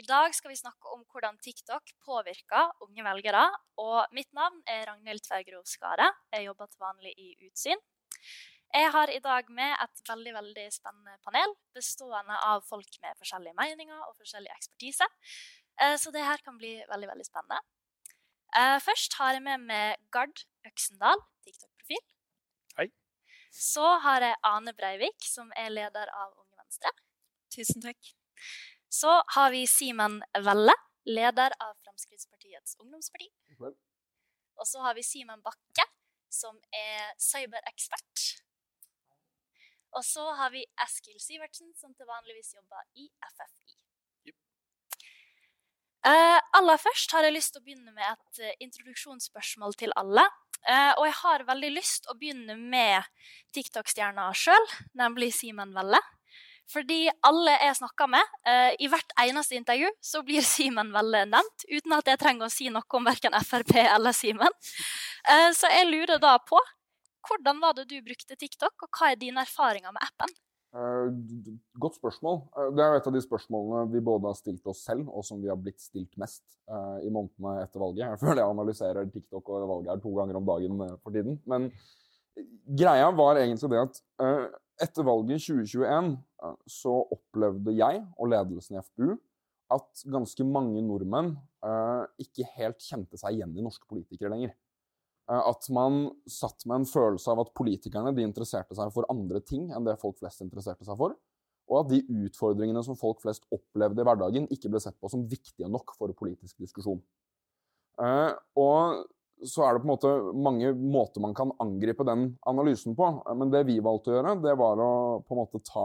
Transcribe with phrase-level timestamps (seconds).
[0.00, 3.42] I dag skal vi snakke om hvordan TikTok påvirker unge velgere.
[3.82, 6.06] Og mitt navn er Ragnhild Tvergrov Skare.
[6.32, 7.82] Jeg jobber til vanlig i Utsyn.
[8.72, 13.56] Jeg har i dag med et veldig veldig spennende panel bestående av folk med forskjellige
[13.58, 15.08] meninger og forskjellig ekspertise.
[15.82, 17.60] Eh, Så det her kan bli veldig veldig spennende.
[18.56, 22.00] Eh, Først har jeg med meg Gard Øksendal, TikTok-profil.
[22.78, 22.88] Hei.
[23.52, 26.94] Så har jeg Ane Breivik, som er leder av Unge Venstre.
[27.52, 28.14] Tusen takk.
[28.90, 30.74] Så har vi Simen Velle,
[31.06, 33.30] leder av Fremskrittspartiets ungdomsparti.
[34.60, 35.86] Og så har vi Simen Bakke,
[36.30, 38.24] som er cyberekspert.
[39.96, 43.78] Og så har vi Eskil Sivertsen, som til vanligvis jobber i FFI.
[44.28, 44.38] Jupp.
[46.10, 50.26] Eh, aller først har jeg lyst til å begynne med et uh, introduksjonsspørsmål til alle.
[50.66, 53.06] Uh, og jeg har veldig lyst til å begynne med
[53.56, 56.02] TikTok-stjerna sjøl, nemlig Simen Velle.
[56.70, 61.66] Fordi alle jeg snakker med, eh, i hvert eneste intervju, så blir Simen veldig nevnt,
[61.70, 64.60] uten at jeg trenger å si noe om verken Frp eller Simen.
[65.28, 66.60] Eh, så jeg lurer da på
[67.28, 70.32] hvordan var det du brukte TikTok, og hva er dine erfaringer med appen?
[70.70, 71.08] Eh,
[71.82, 72.36] godt spørsmål.
[72.54, 75.26] Eh, det er jo et av de spørsmålene vi både har stilt oss selv, og
[75.26, 78.04] som vi har blitt stilt mest eh, i månedene etter valget.
[78.06, 81.40] Jeg føler jeg analyserer TikTok og valget her to ganger om dagen for tiden.
[81.50, 81.72] Men
[82.78, 84.46] greia var egentlig det at eh,
[84.84, 86.14] etter valget i 2021
[86.44, 89.14] eh, så opplevde jeg og ledelsen i FPU
[89.70, 91.34] at ganske mange nordmenn
[91.66, 94.54] eh, ikke helt kjente seg igjen i norske politikere lenger.
[95.30, 99.68] Eh, At man satt med en følelse av at politikerne interesserte seg for andre ting
[99.70, 101.14] enn det folk flest interesserte seg for.
[101.70, 105.22] Og at de utfordringene som folk flest opplevde i hverdagen, ikke ble sett på som
[105.30, 106.98] viktige nok for politisk diskusjon.
[108.58, 109.04] Og
[109.46, 113.08] så er det på en måte mange måter man kan angripe den analysen på.
[113.36, 114.92] Men det vi valgte å gjøre, det var å
[115.24, 115.84] på en måte ta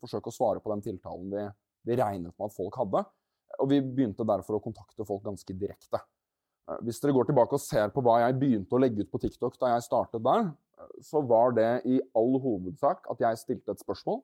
[0.00, 1.46] forsøke å svare på den tiltalen vi,
[1.90, 3.02] vi regnet med at folk hadde.
[3.62, 6.02] Og vi begynte derfor å kontakte folk ganske direkte.
[6.82, 9.58] Hvis dere går tilbake og ser på hva jeg begynte å legge ut på TikTok
[9.60, 10.48] da jeg startet der,
[11.02, 14.20] så var det i all hovedsak at jeg stilte et spørsmål.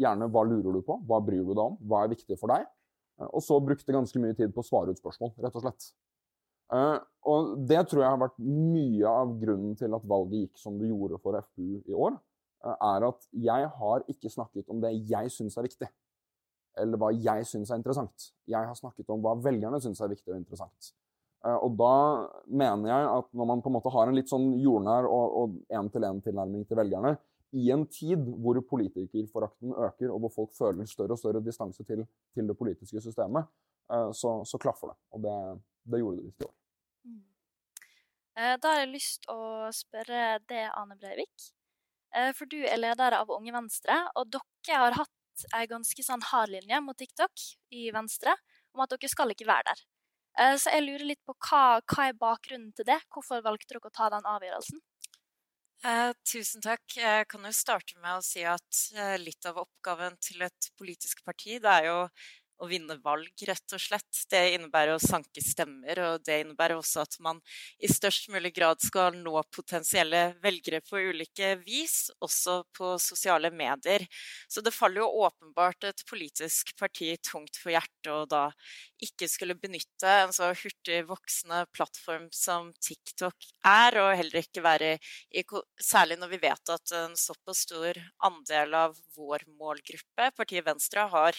[0.00, 2.66] Gjerne hva lurer du på, hva bryr du deg om, hva er viktig for deg?
[3.30, 5.90] Og så brukte ganske mye tid på å svare ut spørsmål, rett og slett.
[6.72, 6.98] Eh,
[7.30, 10.88] Og det tror jeg har vært mye av grunnen til at valget gikk som det
[10.88, 12.16] gjorde for FPU i år,
[12.60, 15.86] Uh, er at jeg har ikke snakket om det jeg syns er viktig
[16.82, 18.26] eller hva jeg syns er interessant.
[18.44, 20.90] Jeg har snakket om hva velgerne syns er viktig og interessant.
[21.40, 21.94] Uh, Og da
[22.52, 26.68] mener jeg at når man på en måte har en litt sånn jordnær og én-til-én-tilnærming
[26.68, 27.16] til velgerne,
[27.56, 32.04] i en tid hvor politikerforakten øker, og hvor folk føler større og større distanse til,
[32.36, 33.48] til det politiske systemet,
[34.12, 34.98] så, så klaffer det.
[35.16, 35.36] Og det,
[35.88, 36.59] det gjorde det visst i år.
[38.36, 41.50] Eh, Da har jeg lyst til å spørre deg, Ane Breivik.
[42.14, 46.22] Eh, For du er leder av Unge Venstre, og dere har hatt ei ganske sånn
[46.32, 47.32] hard linje mot TikTok
[47.72, 48.34] i Venstre
[48.74, 49.82] om at dere skal ikke være der.
[50.38, 53.00] Eh, Så jeg lurer litt på hva, hva er bakgrunnen til det?
[53.10, 54.80] Hvorfor valgte dere å ta den avgjørelsen?
[55.82, 56.82] Eh, tusen takk.
[56.96, 61.22] Jeg kan jo starte med å si at eh, litt av oppgaven til et politisk
[61.24, 61.98] parti, det er jo
[62.60, 64.22] å vinne valg, rett og slett.
[64.30, 67.40] Det innebærer å sanke stemmer, og det innebærer også at man
[67.80, 74.06] i størst mulig grad skal nå potensielle velgere på ulike vis, også på sosiale medier.
[74.48, 78.44] Så det faller jo åpenbart et politisk parti tungt for hjertet å da
[79.00, 84.96] ikke skulle benytte en så hurtig voksende plattform som TikTok er, og heller ikke være
[85.32, 85.44] i
[85.80, 87.96] Særlig når vi vet at en såpass stor
[88.26, 91.36] andel av vår målgruppe, partiet Venstre, har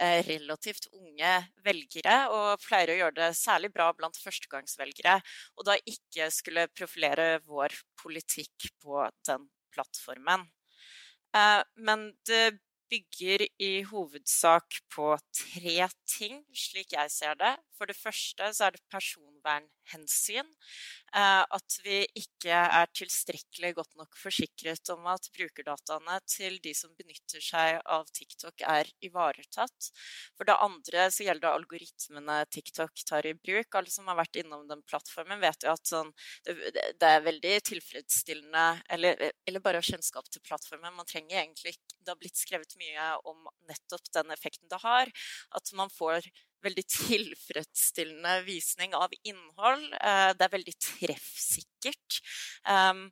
[0.00, 0.24] eh,
[0.62, 1.32] relativt unge
[1.64, 5.20] velgere, og pleier å gjøre det særlig bra blant førstegangsvelgere,
[5.58, 10.46] og da ikke skulle profilere vår politikk på den plattformen.
[11.34, 12.58] Eh, Men det
[12.90, 17.56] bygger i hovedsak på tre ting, slik jeg ser det.
[17.82, 20.50] For det første så er det personvernhensyn.
[21.18, 26.92] Eh, At vi ikke er tilstrekkelig godt nok forsikret om at brukerdataene til de som
[26.94, 29.88] benytter seg av TikTok, er ivaretatt.
[30.38, 33.74] For det andre så gjelder det algoritmene TikTok tar i bruk.
[33.80, 36.14] Alle som har vært innom den plattformen, vet jo at sånn,
[36.46, 36.54] det,
[37.02, 40.94] er veldig tilfredsstillende eller, eller bare kjennskap til plattformen.
[40.94, 45.10] Man trenger egentlig ikke Det har blitt skrevet mye om nettopp den effekten det har.
[45.54, 46.26] At man får
[46.64, 49.88] veldig tilfredsstillende visning av innhold.
[50.00, 52.20] Eh, Det er veldig treffsikkert.
[52.66, 53.10] Um,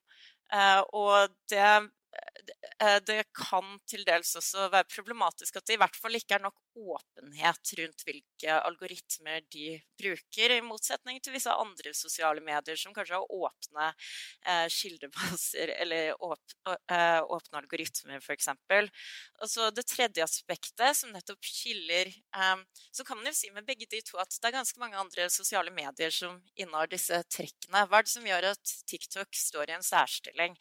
[0.92, 1.90] Og det
[3.06, 6.56] det kan til dels også være problematisk at det i hvert fall ikke er nok
[6.76, 13.18] åpenhet rundt hvilke algoritmer de bruker, i motsetning til visse andre sosiale medier som kanskje
[13.18, 13.88] har åpne
[14.46, 16.54] eh, kildebaser eller åp,
[16.92, 18.50] eh, åpne algoritmer, f.eks.
[19.40, 22.56] Og så det tredje aspektet, som nettopp skiller eh,
[22.92, 25.28] Så kan man jo si med begge de to at det er ganske mange andre
[25.32, 27.86] sosiale medier som innehar disse trekkene.
[27.88, 30.56] Hva er det som gjør at TikTok står i en særstilling?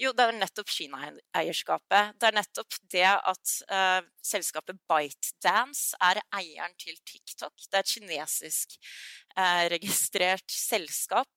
[0.00, 2.16] Jo, det er nettopp Kina-eierskapet.
[2.18, 4.00] Det er nettopp det at eh,
[4.32, 7.52] selskapet ByteDance Dance er eieren til TikTok.
[7.68, 8.78] Det er et kinesisk
[9.36, 11.28] eh, selskap.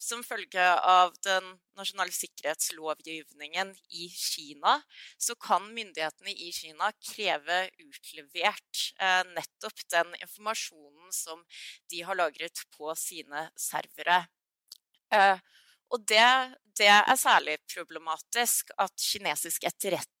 [0.00, 1.44] Som følge av den
[1.76, 4.78] nasjonale sikkerhetslovgivningen i Kina,
[5.20, 11.44] så kan myndighetene i Kina kreve utlevert eh, nettopp den informasjonen som
[11.92, 14.22] de har lagret på sine servere.
[15.12, 15.36] Eh,
[15.92, 16.24] og det,
[16.78, 20.19] det, er særlig problematisk at kinesisk etterretning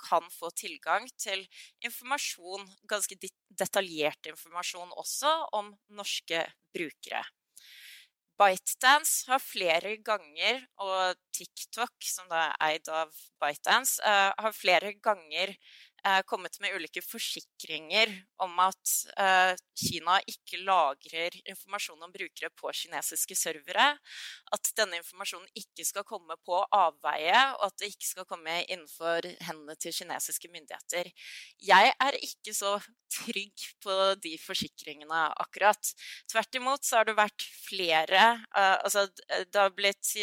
[0.00, 1.44] kan få tilgang til
[1.84, 3.18] informasjon, ganske
[3.52, 7.22] detaljert informasjon også, om norske brukere.
[8.40, 13.12] ByteDance har flere ganger, og TikTok, som er eid av
[13.42, 15.91] ByteDance, uh, har flere ganger Eh,
[16.26, 18.10] kommet med ulike forsikringer
[18.42, 23.92] om at eh, Kina ikke lagrer informasjon om brukere på kinesiske servere.
[24.54, 29.26] At denne informasjonen ikke skal komme på avveie, og at det ikke skal komme innenfor
[29.46, 31.12] hendene til kinesiske myndigheter.
[31.62, 32.76] Jeg er ikke så
[33.12, 35.92] trygg på de forsikringene akkurat.
[36.30, 38.22] Tvert imot så har det vært flere
[38.56, 40.14] uh, Altså det har blitt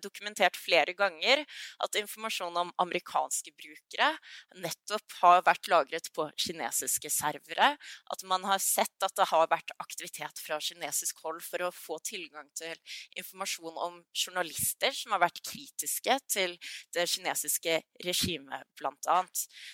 [0.00, 1.42] dokumentert flere ganger
[1.84, 4.08] at informasjon om amerikanske brukere
[4.56, 7.72] nettopp har vært lagret på kinesiske servere.
[8.12, 12.00] At man har sett at det har vært aktivitet fra kinesisk hold for å få
[12.06, 12.76] tilgang til
[13.20, 16.56] informasjon om journalister som har vært kritiske til
[16.94, 19.22] det kinesiske regimet, bl.a.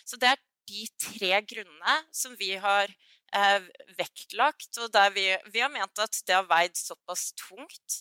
[0.07, 2.91] Så det er de tre grunnene som vi har
[3.35, 3.67] eh,
[3.99, 8.01] vektlagt, og der vi, vi, har ment at det har veid såpass tungt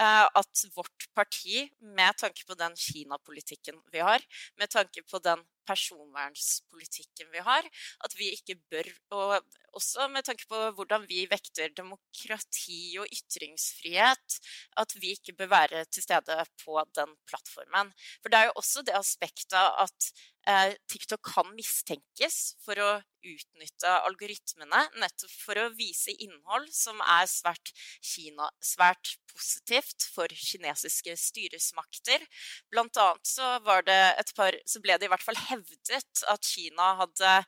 [0.00, 4.24] eh, at vårt parti, med tanke på den Kina-politikken vi har,
[4.56, 7.68] med tanke på den personvernspolitikken vi har,
[8.04, 9.42] at vi ikke bør Og
[9.76, 14.38] også med tanke på hvordan vi vekter demokrati og ytringsfrihet,
[14.80, 17.92] at vi ikke bør være til stede på den plattformen.
[18.22, 20.10] For det er jo også det aspektet at
[20.86, 22.90] TikTok kan mistenkes for å
[23.26, 27.72] utnytte algoritmene nettopp for å vise innhold som er svært,
[28.04, 32.22] Kina, svært positivt for kinesiske styresmakter.
[32.70, 33.56] Blant annet så,
[34.38, 37.38] par, så ble det i hvert fall hevdet at Kina hadde,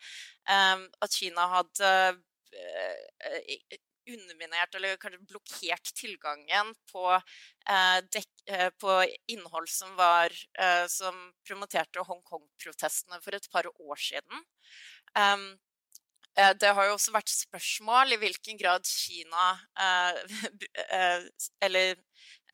[0.50, 3.78] um, at Kina hadde uh,
[4.14, 7.04] underminert eller kanskje blokkert tilgangen på,
[7.68, 10.34] eh, dek, eh, på innhold som, var,
[10.88, 11.16] som
[11.46, 14.44] promoterte Hongkong-protestene for et par år siden.
[15.14, 15.58] Um,
[16.38, 19.56] det har jo også vært spørsmål i hvilken grad Kina
[21.66, 21.96] Eller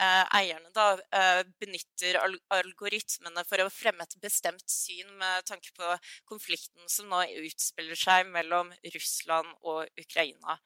[0.02, 2.16] Eh, eierne da, eh, benytter
[2.50, 5.92] algoritmene for å fremme et bestemt syn med tanke på
[6.26, 10.58] konflikten som nå utspiller seg mellom Russland og Ukraina.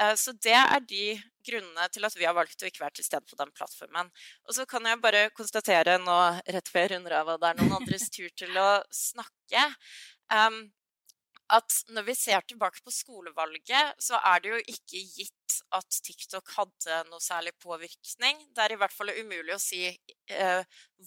[0.00, 1.06] Eh, så det er de
[1.46, 4.12] grunnene til at vi har valgt å ikke være til stede på den plattformen.
[4.46, 6.18] Og så kan jeg bare konstatere nå
[6.54, 9.66] rett før jeg runder av at det er noen andres tur til å snakke,
[11.52, 16.48] at når vi ser tilbake på skolevalget, så er det jo ikke gitt at TikTok
[16.56, 18.40] hadde noe særlig påvirkning.
[18.56, 20.62] Det er i hvert fall umulig å si eh,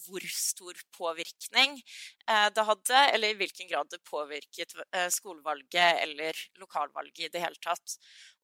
[0.06, 6.46] hvor stor påvirkning eh, det hadde, eller i hvilken grad det påvirket eh, skolevalget eller
[6.62, 7.98] lokalvalget i det hele tatt.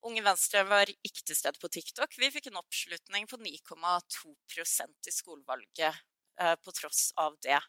[0.08, 2.16] Unge Venstre var ikke til stede på TikTok.
[2.18, 6.02] Vi fikk en oppslutning på 9,2% i skolevalget
[6.42, 7.60] Eh, på tross av det.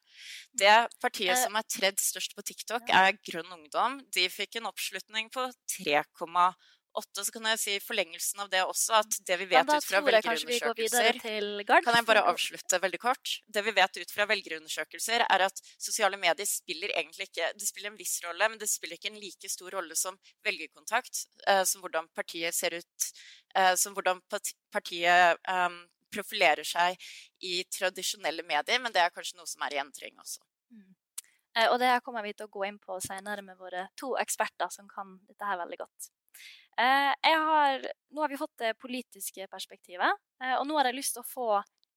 [0.53, 1.41] Det partiet eh.
[1.45, 3.99] som er tredje størst på TikTok, er Grønn Ungdom.
[4.15, 6.47] De fikk en oppslutning på 3,8.
[6.93, 11.19] Så kan jeg si forlengelsen av det også, at det vi vet ut fra velgerundersøkelser
[11.23, 13.37] Kan jeg bare avslutte veldig kort?
[13.47, 17.93] Det vi vet ut fra velgerundersøkelser, er at sosiale medier spiller egentlig ikke Det spiller
[17.93, 21.85] en viss rolle, men det spiller ikke en like stor rolle som velgerkontakt, eh, som
[21.85, 23.11] hvordan partiet ser ut,
[23.57, 24.21] eh, som hvordan
[24.73, 25.81] partiet um,
[26.13, 26.99] profilerer seg
[27.41, 30.45] i tradisjonelle medier, men det er kanskje noe som er i endring også.
[30.73, 30.91] Mm.
[31.57, 34.73] Eh, og det kommer vi til å gå inn på senere med våre to eksperter
[34.73, 36.13] som kan dette her veldig godt.
[36.81, 41.17] Eh, har, nå har vi fått det politiske perspektivet, eh, og nå har jeg lyst
[41.19, 41.49] til å få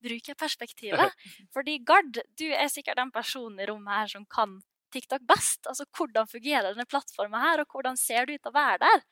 [0.05, 1.13] brukerperspektivet.
[1.55, 4.59] Fordi Gard, du er sikkert den personen i rommet her som kan
[4.93, 5.65] TikTok best?
[5.67, 9.07] Altså, Hvordan fungerer denne plattformen her, og hvordan ser det ut å være der?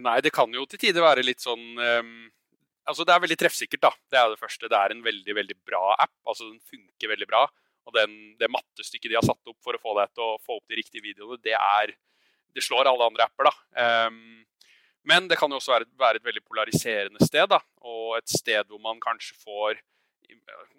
[0.00, 2.12] nei, det kan jo til tider være litt sånn um
[2.90, 3.82] altså Det er veldig treffsikkert.
[3.82, 3.90] da.
[4.10, 4.68] Det er det første.
[4.68, 6.14] Det er en veldig veldig bra app.
[6.26, 7.46] altså Den funker veldig bra.
[7.86, 10.58] Og den, det mattestykket de har satt opp for å få deg til å få
[10.58, 11.96] opp de riktige videoene, det er
[12.50, 14.06] Det slår alle andre apper, da.
[14.10, 14.42] Um,
[15.08, 18.66] men det kan jo også være, være, et veldig polariserende sted, da, og et sted
[18.68, 19.80] hvor man kanskje får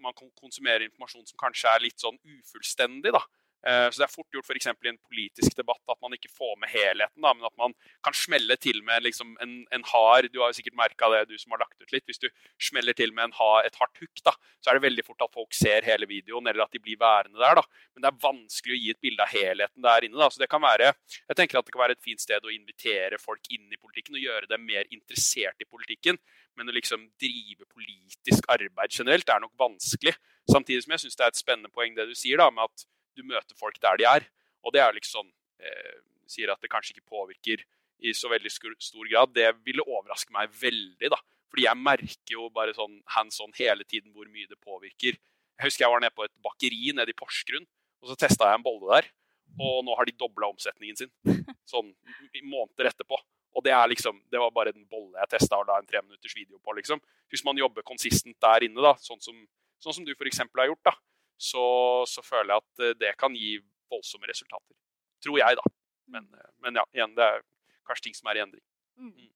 [0.01, 3.11] Man konsumerer informasjon som kanskje er litt sånn ufullstendig.
[3.11, 3.19] da.
[3.67, 4.67] Eh, så Det er fort gjort f.eks.
[4.71, 7.75] i en politisk debatt at man ikke får med helheten, da, men at man
[8.05, 11.37] kan smelle til med liksom en, en, hard Du har jo sikkert merka det, du
[11.37, 12.05] som har lagt ut litt.
[12.09, 15.25] Hvis du smeller til med hard, et hardt hook, da, så er det veldig fort
[15.27, 17.59] at folk ser hele videoen, eller at de blir værende der.
[17.61, 17.65] da.
[17.93, 20.17] Men det er vanskelig å gi et bilde av helheten der inne.
[20.17, 20.93] da, så det kan være,
[21.29, 24.17] Jeg tenker at det kan være et fint sted å invitere folk inn i politikken
[24.17, 26.17] og gjøre dem mer interessert i politikken.
[26.57, 30.15] Men å liksom drive politisk arbeid generelt er nok vanskelig.
[30.49, 32.85] Samtidig som jeg syns det er et spennende poeng det du sier da, med at
[33.17, 34.25] du møter folk der de er.
[34.65, 35.27] Og det er liksom
[35.61, 35.99] eh,
[36.31, 37.59] Sier at det kanskje ikke påvirker
[38.07, 38.47] i så veldig
[38.79, 39.33] stor grad.
[39.35, 41.17] Det ville overraske meg veldig, da.
[41.51, 45.17] Fordi jeg merker jo bare sånn hands on hele tiden hvor mye det påvirker.
[45.59, 47.67] Jeg husker jeg var nede på et bakeri nede i Porsgrunn,
[48.01, 49.11] og så testa jeg en bolle der.
[49.59, 51.11] Og nå har de dobla omsetningen sin,
[51.73, 51.91] sånn
[52.39, 53.19] måneder etterpå.
[53.51, 56.35] Og det er liksom, det var bare en bolle jeg testa og la en treminutters
[56.37, 56.77] video på.
[56.79, 57.03] liksom.
[57.27, 59.35] Hvis man jobber konsistent der inne, da, sånn som,
[59.83, 60.39] sånn som du f.eks.
[60.47, 60.95] har gjort, da,
[61.41, 61.65] så,
[62.07, 63.55] så, føler jeg at eh, det kan gi
[63.91, 64.75] voldsomme resultater.
[65.23, 65.75] Tror jeg, da.
[66.13, 66.39] Men, mm.
[66.39, 67.45] eh, men ja, igjen, det er
[67.87, 68.65] kanskje ting som er i endring.
[68.97, 69.13] Mm.
[69.13, 69.29] mm.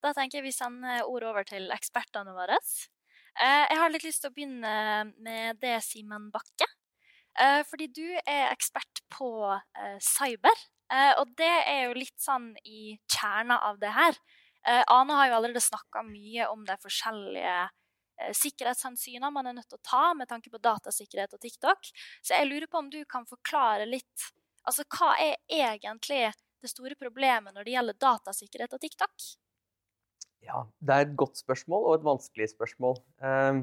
[0.00, 2.56] Da tenker jeg vi sender ordet over til ekspertene våre.
[2.56, 4.74] Eh, jeg har litt lyst til å begynne
[5.20, 6.68] med det, Simen Bakke.
[7.70, 9.28] Fordi du er ekspert på
[10.02, 10.64] cyber.
[11.22, 14.18] Og det er jo litt sånn i kjerna av det her.
[14.66, 17.54] Ane har jo allerede snakka mye om de forskjellige
[18.20, 21.90] Eh, man er nødt til å ta med tanke på datasikkerhet og TikTok.
[22.22, 24.30] Så jeg lurer på om du kan forklare litt
[24.68, 26.26] altså Hva er egentlig
[26.60, 29.28] det store problemet når det gjelder datasikkerhet og TikTok?
[30.44, 32.98] Ja, det er et godt spørsmål og et vanskelig spørsmål.
[33.24, 33.62] Um,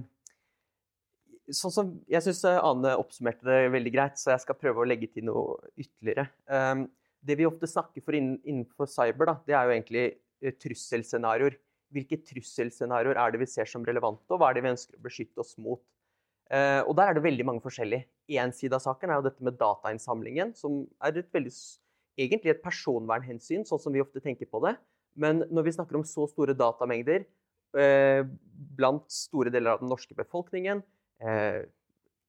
[1.54, 5.10] sånn som, jeg syns Ane oppsummerte det veldig greit, så jeg skal prøve å legge
[5.14, 6.28] til noe ytterligere.
[6.50, 6.88] Um,
[7.28, 11.58] det vi ofte snakker for innenfor cyber, da, det er jo egentlig eh, trusselscenarioer
[11.94, 15.06] hvilke trusselscenarioer er det vi ser som relevante, og hva er det vi ønsker å
[15.06, 15.82] beskytte oss mot.
[16.52, 18.08] Eh, og Der er det veldig mange forskjellige.
[18.30, 21.54] Én side av saken er jo dette med datainnsamlingen, som er et veldig,
[22.20, 24.76] egentlig et personvernhensyn, sånn som vi ofte tenker på det.
[25.16, 27.26] Men når vi snakker om så store datamengder
[27.78, 28.24] eh,
[28.78, 30.84] blant store deler av den norske befolkningen,
[31.20, 31.64] eh,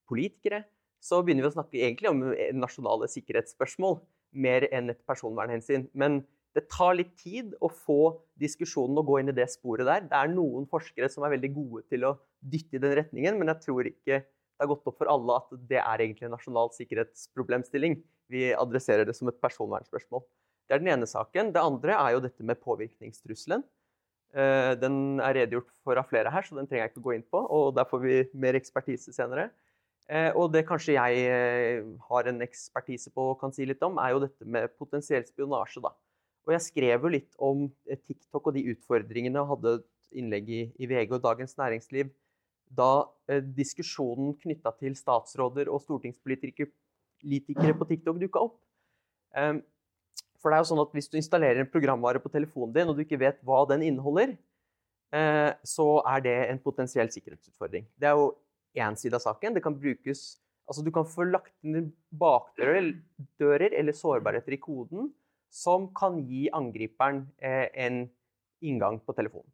[0.09, 0.65] politikere,
[0.99, 2.23] så begynner vi å snakke egentlig om
[2.59, 4.00] nasjonale sikkerhetsspørsmål
[4.38, 5.87] mer enn et personvernhensyn.
[5.95, 6.23] Men
[6.59, 10.09] det tar litt tid å få diskusjonen å gå inn i det sporet der.
[10.11, 13.53] Det er noen forskere som er veldig gode til å dytte i den retningen, men
[13.53, 14.19] jeg tror ikke
[14.59, 17.95] det har gått opp for alle at det er egentlig en nasjonal sikkerhetsproblemstilling.
[18.33, 20.25] Vi adresserer det som et personvernspørsmål.
[20.67, 21.53] Det er den ene saken.
[21.55, 23.62] Det andre er jo dette med påvirkningstrusselen.
[24.35, 27.25] Eh, den er redegjort for av flere her, så den trenger jeg ikke gå inn
[27.31, 27.38] på.
[27.38, 29.49] og Der får vi mer ekspertise senere.
[30.11, 34.00] Eh, og det kanskje jeg eh, har en ekspertise på og kan si litt om,
[34.03, 35.87] er jo dette med potensiell spionasje.
[35.87, 35.95] da.
[36.49, 40.49] Og jeg skrev jo litt om eh, TikTok og de utfordringene, og hadde et innlegg
[40.49, 42.09] i, i VG og Dagens Næringsliv
[42.69, 48.59] da eh, diskusjonen knytta til statsråder og stortingspolitikere på TikTok dukka opp.
[49.37, 49.61] Um,
[50.40, 52.97] for det er jo sånn at Hvis du installerer en programvare på telefonen din, og
[52.97, 54.37] du ikke vet hva den inneholder,
[55.12, 57.88] eh, så er det en potensiell sikkerhetsutfordring.
[57.99, 58.31] Det er jo
[58.78, 59.57] én side av saken.
[59.57, 60.38] Det kan brukes,
[60.69, 65.12] altså Du kan få lagt inn bakdører eller sårbarheter i koden
[65.52, 68.05] som kan gi angriperen eh, en
[68.64, 69.49] inngang på telefonen.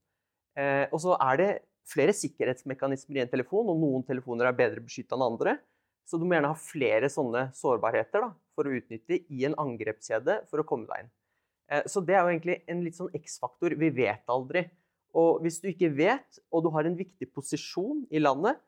[0.59, 1.51] Eh, og så er det
[1.89, 5.59] flere sikkerhetsmekanismer i en telefon, og noen telefoner er bedre beskytta enn andre.
[6.05, 10.43] Så du må gjerne ha flere sånne sårbarheter da, for å utnytte i en angrepskjede
[10.51, 11.13] for å komme deg inn.
[11.73, 13.77] Eh, så det er jo egentlig en litt sånn X-faktor.
[13.81, 14.67] Vi vet aldri.
[15.15, 18.59] Og hvis du ikke vet, og du har en viktig posisjon i landet,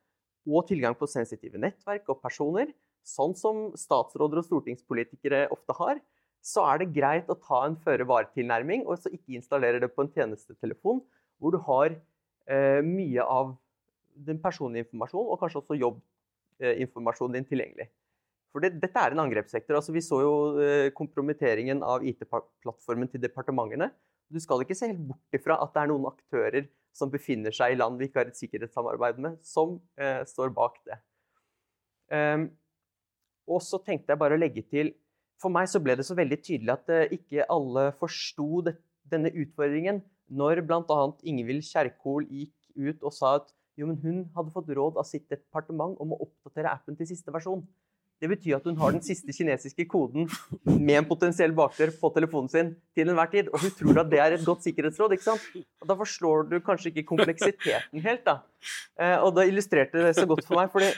[0.46, 2.70] og tilgang på sensitive nettverk og personer,
[3.06, 5.98] sånn som statsråder og stortingspolitikere ofte har,
[6.46, 10.12] så er det greit å ta en føre-var-tilnærming og så ikke installere det på en
[10.14, 11.02] tjenestetelefon
[11.42, 13.56] hvor du har eh, mye av
[14.26, 17.88] den personlige informasjonen og kanskje også jobbinformasjonen din tilgjengelig.
[18.54, 19.76] For det, dette er en angrepssektor.
[19.76, 23.90] Altså, vi så jo eh, kompromitteringen av IT-plattformen til departementene.
[24.32, 27.74] Du skal ikke se helt bort ifra at det er noen aktører som befinner seg
[27.74, 30.96] i land vi ikke har et sikkerhetssamarbeid med, som eh, står bak det.
[32.06, 32.46] Um,
[33.50, 34.92] og så tenkte jeg bare å legge til
[35.42, 40.02] for meg så ble det så veldig tydelig at eh, ikke alle forsto denne utfordringen
[40.26, 41.00] når bl.a.
[41.28, 45.26] Ingvild Kjerkol gikk ut og sa at jo, men hun hadde fått råd av sitt
[45.28, 47.60] departement om å oppdatere appen til siste versjon.
[48.16, 50.24] Det betyr at hun har den siste kinesiske koden
[50.64, 53.50] med en potensiell bakdør på telefonen sin til enhver tid.
[53.52, 55.12] Og hun tror at det er et godt sikkerhetsråd.
[55.12, 55.44] ikke sant?
[55.82, 58.24] Og Da forstår du kanskje ikke kompleksiteten helt.
[58.24, 58.38] da.
[58.96, 60.72] Eh, og da illustrerte det så godt for meg.
[60.72, 60.88] fordi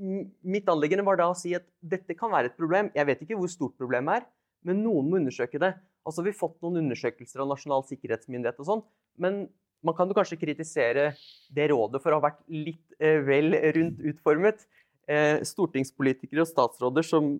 [0.00, 2.90] mitt anliggende var da å si at dette kan være et problem.
[2.96, 4.28] Jeg vet ikke hvor stort problemet er,
[4.66, 5.74] men noen må undersøke det.
[6.06, 8.84] Altså, Vi har fått noen undersøkelser av Nasjonal sikkerhetsmyndighet og sånn,
[9.20, 9.44] men
[9.84, 11.12] man kan jo kanskje kritisere
[11.52, 14.66] det rådet for å ha vært litt eh, vel rundt utformet
[15.08, 17.34] eh, stortingspolitikere og statsråder som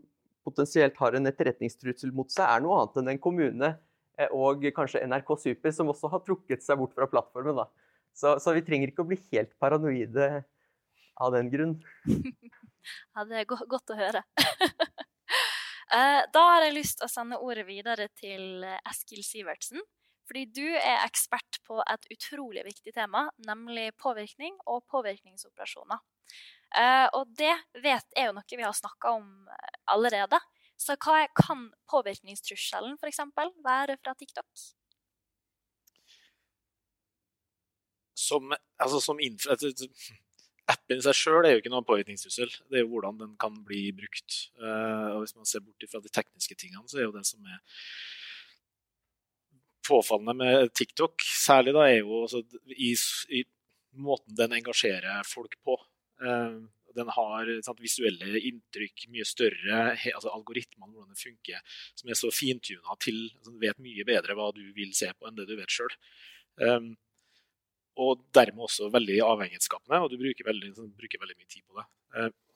[0.46, 3.72] potensielt har en etterretningstrussel mot seg, er noe annet enn en kommune
[4.16, 7.60] eh, og kanskje NRK Super, som også har trukket seg bort fra plattformen.
[7.60, 7.68] Da.
[8.16, 10.30] Så, så vi trenger ikke å bli helt paranoide
[11.20, 11.76] av den grunn.
[13.14, 14.24] ja, det er godt å høre.
[15.96, 19.84] eh, da har jeg lyst til å sende ordet videre til Eskil Sivertsen.
[20.30, 25.98] Fordi du er ekspert på et utrolig viktig tema, nemlig påvirkning og påvirkningsoperasjoner.
[26.70, 27.50] Uh, og det
[27.82, 30.38] vet er jo noe vi har snakka om eh, allerede.
[30.78, 33.18] Så hva kan påvirkningstrusselen f.eks.
[33.66, 34.46] være fra TikTok?
[38.14, 39.18] Som, altså, som
[40.70, 42.52] Appen i seg sjøl er jo ikke noen påvirkningstrussel.
[42.70, 44.38] Det er jo hvordan den kan bli brukt.
[44.60, 47.44] Uh, og Hvis man ser bort fra de tekniske tingene, så er jo det som
[47.48, 47.60] er
[49.90, 52.92] påfallende med TikTok, særlig da, er jo altså, i,
[53.34, 53.44] i
[53.98, 55.76] måten den engasjerer folk på.
[56.22, 56.60] Eh,
[56.96, 59.82] den har sant, visuelle inntrykk mye større,
[60.14, 64.50] altså algoritmene, hvordan det funker, som er så fintuna til altså, vet mye bedre hva
[64.56, 65.94] du vil se på, enn det du vet sjøl.
[67.98, 71.80] Og dermed også veldig avhengighetsskapende, og du bruker veldig, sånn, bruker veldig mye tid på
[71.80, 71.86] det.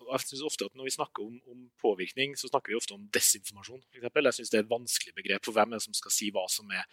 [0.05, 2.95] Og jeg synes ofte at Når vi snakker om, om, påvirkning, så snakker vi ofte
[2.95, 3.83] om desinformasjon.
[3.88, 4.25] For eksempel.
[4.25, 6.45] jeg synes det er et vanskelig begrep for hvem er det som skal si hva
[6.50, 6.85] som er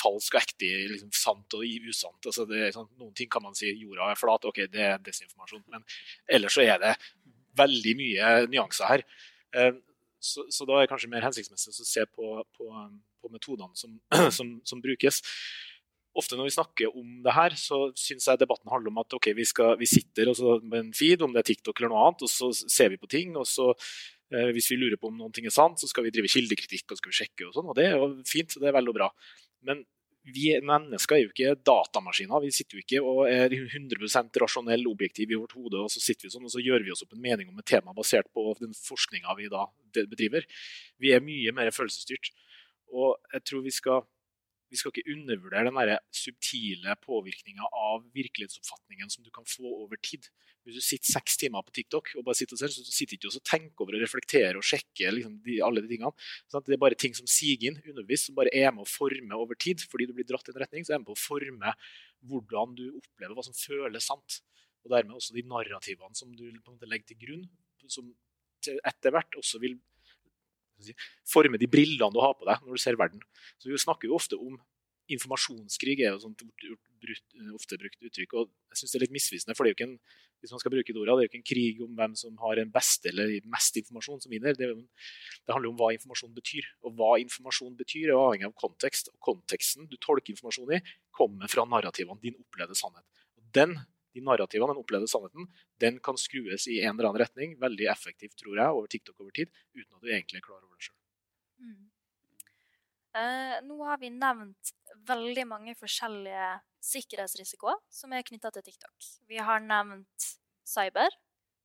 [0.00, 2.20] falsk og ekte, liksom sant og usant.
[2.26, 5.64] Altså sånn, noen ting kan man si jorda er flat, ok, det er desinformasjon.
[5.72, 5.86] Men
[6.28, 6.94] ellers så er det
[7.58, 9.04] veldig mye nyanser her.
[9.54, 9.72] Eh,
[10.20, 12.68] så, så da er det kanskje mer hensiktsmessig å se på, på,
[13.22, 13.94] på metodene som,
[14.36, 15.22] som, som, brukes.
[16.18, 19.36] Ofte når vi snakker om det her, så syns jeg debatten handler om at okay,
[19.38, 20.32] vi, skal, vi, sitter
[20.64, 23.10] med en feed, om det er TikTok eller noe annet, og så ser vi på
[23.10, 23.36] ting.
[23.38, 26.14] og så eh, Hvis vi lurer på om noen ting er sant, så skal vi
[26.14, 27.46] drive kildekritikk og skal vi sjekke.
[27.46, 29.12] og sånn, og Det er jo fint, det er veldig bra.
[29.68, 29.86] Men
[30.34, 32.42] vi mennesker er jo ikke datamaskiner.
[32.44, 36.26] Vi sitter jo ikke og er 100% rasjonell objektiv i vårt hode, og så sitter
[36.26, 38.44] vi sånn, og så gjør vi oss opp en mening om et tema basert på
[38.60, 39.66] den forskninga vi da
[39.98, 40.46] bedriver.
[41.00, 42.32] Vi er mye mer følelsesstyrt.
[42.88, 44.04] Og jeg tror vi skal,
[44.68, 50.00] vi skal ikke undervurdere den der subtile påvirkninga av virkelighetsoppfatningen som du kan få over
[50.04, 50.28] tid.
[50.66, 53.30] Hvis du sitter seks timer på TikTok og bare sitter og ser, så sitter ikke
[53.30, 56.12] og tenker over og reflekterer og sjekker liksom, de, alle de tingene.
[56.52, 59.40] Sånn det er bare ting som siger inn underbevisst, som bare er med å forme
[59.40, 59.84] over tid.
[59.88, 61.74] Fordi du blir dratt i en retning, så er det med på å forme
[62.28, 64.40] hvordan du opplever hva som føles sant.
[64.84, 66.44] Og dermed også de narrativene som du
[66.84, 67.46] legger til grunn,
[67.88, 68.12] som
[68.84, 69.78] etter hvert også vil
[70.86, 70.94] si,
[71.28, 73.22] forme de brillene du har på deg når du ser verden.
[73.58, 74.58] Så Vi snakker jo ofte om
[75.08, 76.42] informasjonskrig er jo sånt
[77.56, 78.34] ofte brukt uttrykk.
[78.34, 79.56] og jeg synes Det er litt misvisende.
[79.56, 79.98] for det er jo ikke en,
[80.40, 82.36] hvis man skal bruke det ordet, det er jo ikke en krig om hvem som
[82.38, 84.54] har den beste eller mest informasjon som vinner.
[84.54, 86.64] Det, det, handler om hva informasjon betyr.
[86.84, 89.08] Og hva informasjon betyr, er avhengig av kontekst.
[89.14, 93.06] Og konteksten du tolker informasjon i, kommer fra narrativene, din opplevde sannhet.
[93.38, 93.78] Og den,
[94.18, 95.48] de narrativene, den opplevde sannheten,
[95.82, 99.34] den kan skrues i en eller annen retning veldig effektivt, tror jeg, over TikTok over
[99.34, 100.98] tid, uten at du egentlig er klar over det sjøl.
[101.62, 101.86] Mm.
[103.18, 104.74] Uh, nå har vi nevnt
[105.08, 106.50] veldig mange forskjellige
[106.84, 109.08] sikkerhetsrisikoer som er knytta til TikTok.
[109.30, 110.28] Vi har nevnt
[110.68, 111.14] cyber,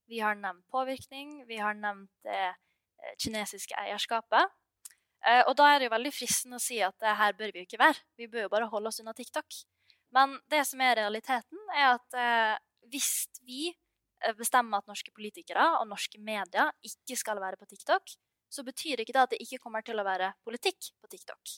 [0.09, 4.55] vi har nevnt påvirkning, vi har nevnt det eh, kinesiske eierskapet.
[5.23, 7.67] Uh, og da er det jo veldig fristende å si at her bør vi jo
[7.67, 8.01] ikke være.
[8.19, 9.61] Vi bør jo bare holde oss unna TikTok.
[10.13, 12.57] Men det som er realiteten, er at eh,
[12.93, 13.71] hvis vi
[14.37, 18.13] bestemmer at norske politikere og norske medier ikke skal være på TikTok,
[18.53, 21.55] så betyr ikke det at det ikke kommer til å være politikk på TikTok.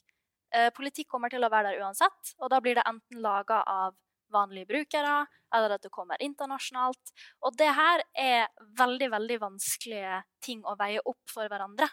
[0.56, 3.98] Eh, politikk kommer til å være der uansett, og da blir det enten laga av
[4.34, 7.14] vanlige brukere, eller at det kommer internasjonalt.
[7.46, 8.48] Og det her er
[8.80, 11.90] veldig, veldig vanskelige ting å veie opp for hverandre.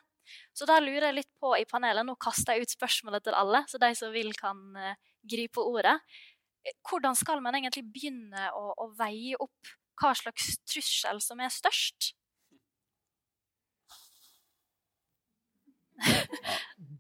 [0.55, 3.65] Så da lurer jeg litt på i panelet, nå kaster jeg ut spørsmålet til alle,
[3.69, 4.95] så de som vil, kan uh,
[5.29, 5.97] gripe ordet.
[6.89, 12.13] Hvordan skal man egentlig begynne å, å veie opp hva slags trussel som er størst?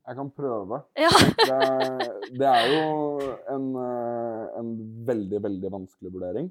[0.02, 0.80] Jeg kan prøve.
[0.98, 1.10] Ja.
[1.38, 1.60] det,
[2.38, 2.82] det, er jo
[3.50, 4.74] en, eh, en,
[5.06, 6.50] veldig, veldig vanskelig vurdering.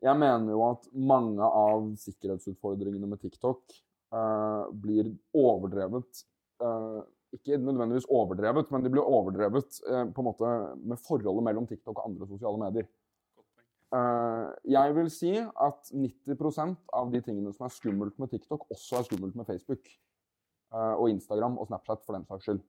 [0.00, 3.60] Jeg mener jo at mange av sikkerhetsutfordringene med TikTok
[4.16, 6.22] uh, blir overdrevet
[6.64, 7.02] uh,
[7.36, 10.50] Ikke nødvendigvis overdrevet, men de blir overdrevet eh, på en måte
[10.82, 12.88] med forholdet mellom TikTok og andre sosiale medier.
[13.90, 19.00] Uh, jeg vil si at 90% av de tingene som er skummelt med TikTok, også
[19.00, 19.90] er skummelt med Facebook.
[20.70, 22.60] Uh, og Instagram og Snapchat, for den saks skyld.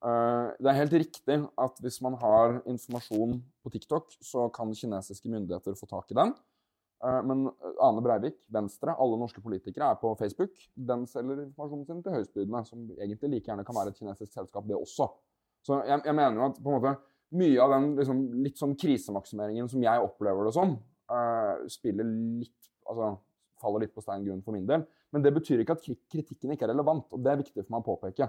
[0.00, 5.28] Uh, det er helt riktig at hvis man har informasjon på TikTok, så kan kinesiske
[5.28, 6.32] myndigheter få tak i den.
[7.06, 7.44] Men
[7.84, 10.56] Ane Breivik, Venstre, alle norske politikere er på Facebook.
[10.74, 14.66] Den selger informasjonen sin til høystbydende, som egentlig like gjerne kan være et kinesisk selskap,
[14.66, 15.06] det også.
[15.66, 16.94] Så jeg, jeg mener jo at på en måte
[17.36, 20.76] mye av den liksom, litt sånn krisemaksimeringen som jeg opplever det som,
[21.12, 22.08] uh, spiller
[22.42, 23.16] litt Altså
[23.58, 24.84] faller litt på stein grunn for min del.
[25.10, 27.82] Men det betyr ikke at kritikken ikke er relevant, og det er viktig for meg
[27.82, 28.28] å påpeke.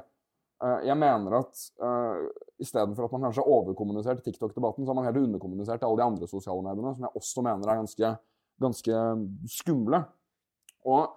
[0.58, 2.24] Uh, jeg mener at uh,
[2.64, 6.30] istedenfor at man kanskje har overkommunisert TikTok-debatten, så har man heller underkommunisert alle de andre
[6.32, 8.12] sosiale mediene, som jeg også mener er ganske,
[8.62, 9.00] ganske
[9.52, 10.02] skumle.
[10.88, 11.08] Og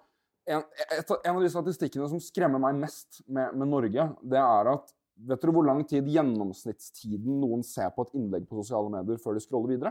[0.50, 4.96] en, en, av de statistikkene som skremmer meg mest med, med Norge, det er at
[5.20, 9.36] Vet dere hvor lang tid gjennomsnittstiden noen ser på et innlegg på sosiale medier før
[9.36, 9.90] de scroller videre?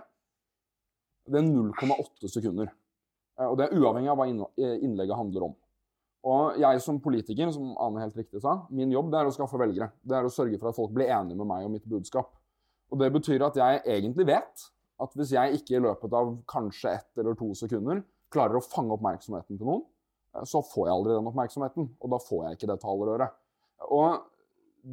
[1.30, 2.72] Det er 0,8 sekunder.
[3.38, 5.54] Eh, og det er uavhengig av hva eh, innlegget handler om.
[6.30, 9.60] Og jeg som politiker, som Ane helt riktig sa, min jobb det er å skaffe
[9.62, 9.92] velgere.
[10.02, 12.34] Det er å sørge for at folk blir enige med meg og mitt budskap.
[12.90, 14.66] Og det betyr at jeg egentlig vet
[15.04, 18.02] at hvis jeg ikke i løpet av kanskje ett eller to sekunder
[18.34, 19.86] klarer å fange oppmerksomheten til noen,
[20.36, 21.88] eh, så får jeg aldri den oppmerksomheten.
[22.00, 23.38] Og da får jeg ikke det talerøret.
[23.90, 24.20] Og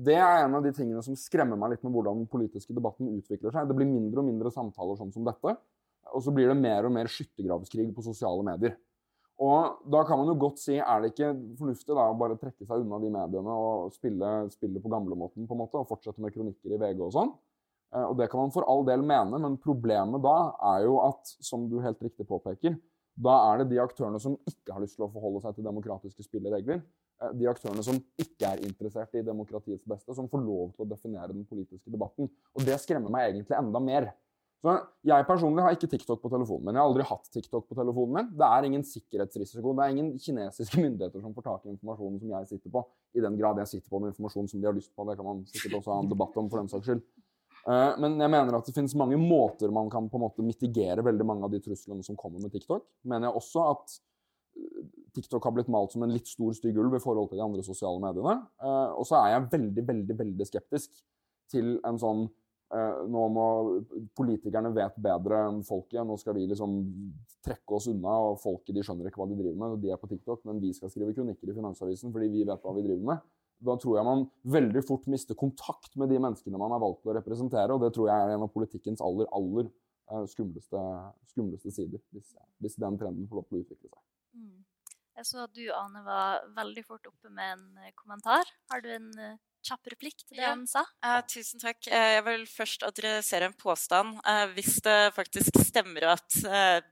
[0.07, 3.11] det er en av de tingene som skremmer meg litt med hvordan den politiske debatten
[3.12, 3.69] utvikler seg.
[3.69, 5.57] Det blir mindre og mindre samtaler sånn som dette.
[6.14, 8.77] Og så blir det mer og mer skyttergravskrig på sosiale medier.
[9.42, 12.64] Og da kan man jo godt si, er det ikke fornuftig da å bare trekke
[12.64, 16.33] seg unna de mediene og spille, spille på gamlemåten på en måte, og fortsette med
[16.33, 17.35] kronikker i VG og sånn?
[17.94, 20.37] Eh, og det kan man for all del mene, men problemet da
[20.75, 22.79] er jo at, som du helt riktig påpeker,
[23.16, 26.27] da er det de aktørene som ikke har lyst til å forholde seg til demokratiske
[26.27, 26.83] spilleregler,
[27.22, 30.90] Eh, de aktørene som ikke er interessert i demokratiets beste, som får lov til å
[30.90, 32.29] definere den politiske debatten.
[32.57, 34.11] Og det skremmer meg egentlig enda mer.
[34.64, 34.72] Så
[35.07, 36.75] Jeg personlig har ikke TikTok på telefonen min.
[36.75, 38.31] Jeg har aldri hatt TikTok på telefonen min.
[38.35, 39.75] Det er ingen sikkerhetsrisiko.
[39.77, 42.83] Det er ingen kinesiske myndigheter som får tak i informasjonen som jeg sitter på.
[43.14, 45.07] I den grad jeg sitter på den informasjonen som de har lyst på.
[45.09, 47.05] Det kan man sikkert også ha en debatt om, for den saks skyld.
[47.66, 51.05] Eh, men jeg mener at det finnes mange måter man kan på en måte mitigere
[51.07, 52.85] veldig mange av de truslene som kommer med TikTok.
[53.02, 53.98] mener jeg også at
[55.16, 57.64] TikTok har blitt malt som en litt stor, stygg ulv i forhold til de andre
[57.64, 58.38] sosiale mediene.
[58.62, 60.92] Uh, og så er jeg veldig, veldig, veldig skeptisk
[61.52, 62.26] til en sånn
[62.66, 63.42] Nå må
[64.18, 66.00] politikerne vet bedre enn folket.
[66.02, 66.72] Nå skal vi liksom
[67.46, 69.76] trekke oss unna, og folket de skjønner ikke hva de driver med.
[69.85, 72.74] De er på TikTok, men vi skal skrive kronikker i Finansavisen fordi vi vet hva
[72.74, 73.22] vi driver med.
[73.64, 77.12] Da tror jeg man veldig fort mister kontakt med de menneskene man har valgt til
[77.12, 79.71] å representere, og det tror jeg er en av politikkens aller, aller
[80.12, 80.83] uh, skumleste,
[81.33, 84.03] skumleste sider, hvis, hvis den trenden får lov til å utvikle seg.
[84.37, 84.59] Mm.
[85.16, 88.51] Jeg så at du, Ane, var veldig fort oppe med en eh, kommentar.
[88.69, 90.52] Har du en eh, kjapp replikk til det ja.
[90.52, 90.85] han sa?
[91.05, 91.81] Uh, tusen takk.
[91.90, 94.18] Uh, jeg vil først adressere en påstand.
[94.26, 96.38] Uh, hvis det faktisk stemmer at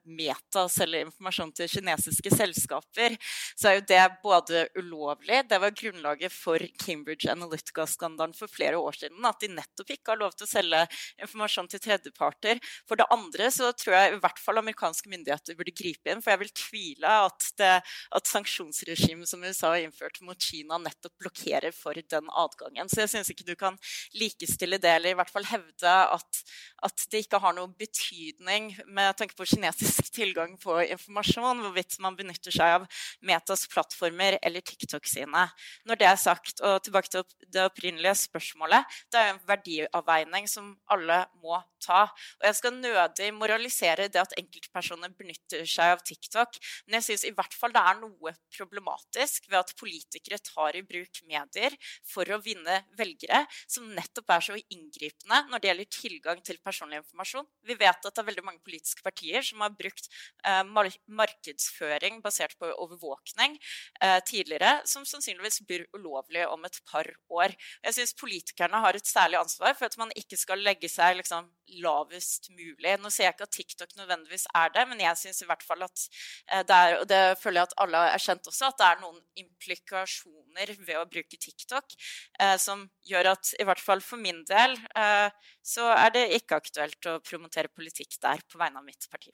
[0.05, 3.17] Meta selger informasjon til kinesiske selskaper,
[3.55, 8.99] så er jo det både ulovlig Det var grunnlaget for Cambridge Analytica-skandalen for flere år
[8.99, 9.25] siden.
[9.29, 10.83] At de nettopp ikke har lov til å selge
[11.23, 12.61] informasjon til tredjeparter.
[12.89, 16.23] For det andre så tror jeg i hvert fall amerikanske myndigheter burde gripe inn.
[16.25, 17.73] For jeg vil tvile at, det,
[18.19, 22.91] at sanksjonsregimet som USA har innført mot Kina, nettopp blokkerer for den adgangen adgangen.
[22.91, 23.77] Så jeg syns ikke du kan
[24.17, 26.41] likestille det, eller i hvert fall hevde at,
[26.85, 32.17] at, det ikke har noen betydning med tanke på kinesisk tilgang på informasjon, hvorvidt man
[32.19, 32.89] benytter seg av
[33.25, 35.47] Metas plattformer eller TikTok sine.
[35.89, 40.75] Når det er sagt, og tilbake til det opprinnelige spørsmålet, det er en verdiavveining som
[40.93, 42.05] alle må ta.
[42.41, 47.27] Og jeg skal nødig moralisere det at enkeltpersoner benytter seg av TikTok, men jeg syns
[47.29, 51.77] i hvert fall det er noe problematisk ved at politikere tar i bruk medier
[52.09, 52.54] for å vinne
[52.99, 57.49] velgere, som nettopp er så inngripende når det gjelder tilgang til personlig informasjon.
[57.67, 60.09] Vi vet at det er veldig mange politiske partier som har brukt
[60.47, 60.63] eh,
[61.21, 63.59] markedsføring basert på overvåkning
[64.03, 67.55] eh, tidligere, som sannsynligvis blir ulovlig om et par år.
[67.85, 71.51] Jeg syns politikerne har et særlig ansvar for at man ikke skal legge seg liksom,
[71.81, 72.95] lavest mulig.
[73.01, 75.85] Nå ser jeg ikke at TikTok nødvendigvis er det, men jeg syns i hvert fall
[75.87, 76.07] at
[76.53, 79.03] eh, det er, og det føler jeg at alle er kjent også, at det er
[79.03, 81.97] noen implikasjoner ved å bruke TikTok
[82.45, 85.31] eh, som gjør at i hvert fall for min del eh,
[85.65, 89.33] så er det ikke aktuelt å promotere politikk der på vegne av mitt parti.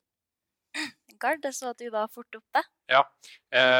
[1.20, 2.62] Gard, jeg så at du var fort oppe.
[2.90, 3.02] Ja,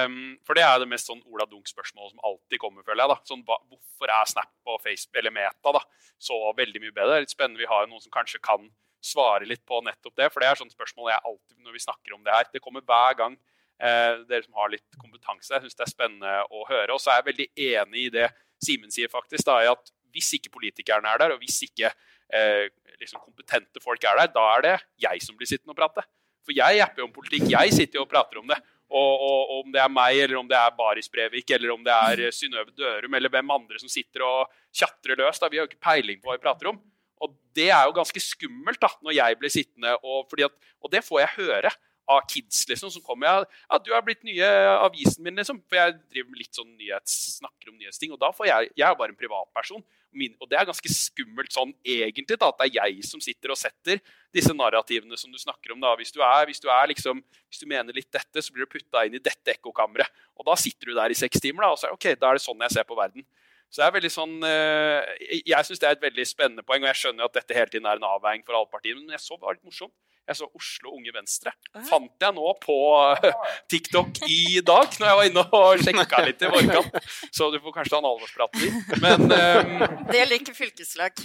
[0.04, 3.12] um, for det er det mest sånn Ola Dunk-spørsmålet som alltid kommer, føler jeg.
[3.12, 3.18] da.
[3.30, 5.82] Sånn, hva, hvorfor er Snap og Facebook, eller Meta da,
[6.20, 7.14] så veldig mye bedre?
[7.14, 7.62] Det er litt spennende.
[7.62, 8.66] Vi har jo noen som kanskje kan
[9.00, 10.28] svare litt på nettopp det.
[10.34, 12.50] For det er sånn spørsmål jeg alltid når vi snakker om det her.
[12.52, 13.38] Det kommer hver gang.
[13.80, 15.54] Eh, dere som har litt kompetanse.
[15.54, 16.92] Jeg syns det er spennende å høre.
[16.92, 18.28] Og så er jeg veldig enig i det
[18.64, 21.90] Simen sier, faktisk, da, er at hvis ikke politikerne er der, og hvis ikke
[22.34, 22.66] eh,
[23.00, 24.74] liksom kompetente folk er der, da er det
[25.06, 26.04] jeg som blir sittende og prate.
[26.46, 27.48] For jeg japper jo om politikk.
[27.52, 28.58] Jeg sitter jo og prater om det.
[28.90, 31.84] Og, og, og, om det er meg, eller om det er Baris Brevik, eller om
[31.86, 35.38] det er eh, Synnøve Dørum, eller hvem andre som sitter og tjatrer løs.
[35.38, 35.50] Da.
[35.50, 36.80] Vi har jo ikke peiling på hva vi prater om.
[37.20, 41.04] Og det er jo ganske skummelt da, når jeg blir sittende, og, at, og det
[41.06, 41.72] får jeg høre
[42.08, 43.26] av kids liksom, som kommer.
[43.26, 44.46] Ja, ja, 'Du har blitt nye
[44.80, 45.62] avisen min', liksom.
[45.68, 48.12] For jeg driver litt sånn nyhets, snakker om nyhetsting.
[48.12, 49.82] Og da får jeg Jeg er bare en privatperson.
[50.12, 53.52] Min, og det er ganske skummelt sånn egentlig, da, at det er jeg som sitter
[53.52, 54.00] og setter
[54.34, 55.80] disse narrativene som du snakker om.
[55.80, 55.94] da.
[55.94, 58.72] Hvis du, er, hvis du, er liksom, hvis du mener litt dette, så blir du
[58.72, 60.10] putta inn i dette ekkokammeret.
[60.34, 62.40] Og da sitter du der i seks timer, da, og så er, ok, da er
[62.40, 63.22] det sånn jeg ser på verden.
[63.70, 66.90] Så det er veldig sånn, eh, Jeg syns det er et veldig spennende poeng, og
[66.90, 69.38] jeg skjønner at dette hele tiden er en avveining for alle partiene, men jeg så
[69.38, 69.94] det var litt morsomt.
[70.30, 71.50] Jeg så Oslo Unge Venstre.
[71.88, 72.76] Fant jeg nå på
[73.18, 76.98] eh, TikTok i dag, når jeg var inne og sjekka litt i forkant.
[77.34, 78.92] Så du får kanskje ta en alvorsprat litt.
[79.02, 79.72] Men um,
[80.12, 81.24] Det liker fylkeslag.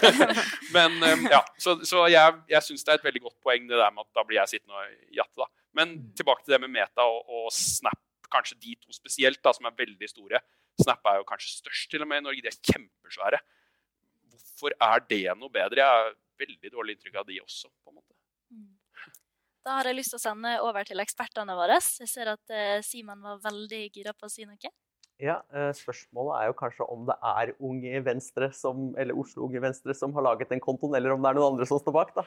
[0.76, 3.78] men um, ja, så, så jeg, jeg syns det er et veldig godt poeng det
[3.78, 5.50] der med at da blir jeg sittende og jatte, da.
[5.78, 8.00] Men tilbake til det med Meta og, og Snap,
[8.32, 10.40] kanskje de to spesielt, da, som er veldig store.
[10.80, 12.44] Snap er jo kanskje størst til og med i Norge.
[12.44, 13.40] De er kjempesvære.
[14.32, 15.82] Hvorfor er det noe bedre?
[15.82, 17.70] Jeg har veldig dårlig inntrykk av de også.
[17.84, 18.16] på en måte.
[19.62, 21.76] Da har jeg lyst til å sende over til ekspertene våre.
[21.78, 24.72] Jeg ser at Simen Simon var veldig gira på å si noe.
[25.22, 29.62] Ja, uh, Spørsmålet er jo kanskje om det er Unge Venstre som, eller Oslo Unge
[29.62, 32.12] Venstre som har laget den kontoen, eller om det er noen andre som står bak.
[32.16, 32.26] da.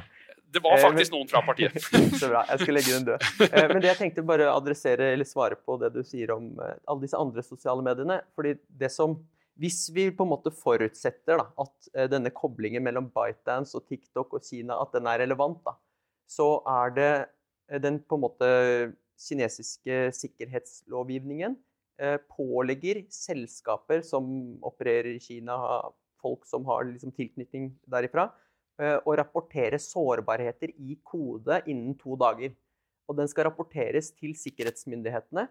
[0.55, 1.19] Det var eh, faktisk eh, men...
[1.19, 1.77] noen fra partiet.
[2.21, 2.45] Så bra.
[2.53, 3.29] Jeg skal legge den død.
[3.73, 7.19] men det jeg tenkte bare adressere eller svare på det du sier om alle disse
[7.19, 8.21] andre sosiale mediene.
[8.35, 9.19] fordi det som
[9.59, 14.43] hvis vi på en måte forutsetter da, at denne koblingen mellom ByteDance og TikTok og
[14.43, 15.77] Kina at den er relevant, da,
[16.27, 17.11] så er det
[17.69, 18.49] eh, den på en måte
[19.21, 21.63] kinesiske sikkerhetslovgivningen eh,
[22.27, 24.25] pålegger selskaper som
[24.67, 25.55] opererer i Kina,
[26.19, 28.29] folk som har liksom tilknytning derifra,
[28.81, 32.51] eh, å rapportere sårbarheter i kode innen to dager.
[33.07, 35.47] Og den skal rapporteres til sikkerhetsmyndighetene.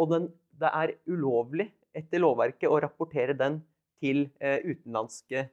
[0.00, 0.26] Og den,
[0.60, 3.58] det er ulovlig etter lovverket å rapportere den
[4.00, 5.46] til utenlandske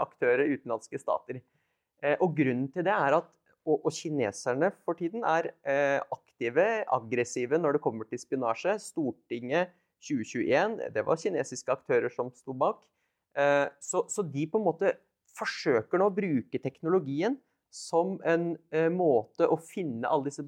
[0.00, 1.38] aktører, utenlandske stater.
[2.20, 3.28] Og grunnen til det er at
[3.66, 5.98] og, og, kineserne for tiden er eh,
[6.36, 8.76] aktive, aggressive når det kommer til spionasje.
[8.78, 9.72] Stortinget
[10.04, 12.82] 2021, det var kinesiske aktører som sto bak.
[13.36, 14.92] Eh, så, så, de på en måte
[15.36, 17.38] forsøker nå å bruke teknologien
[17.72, 20.44] som en eh, måte å finne alle disse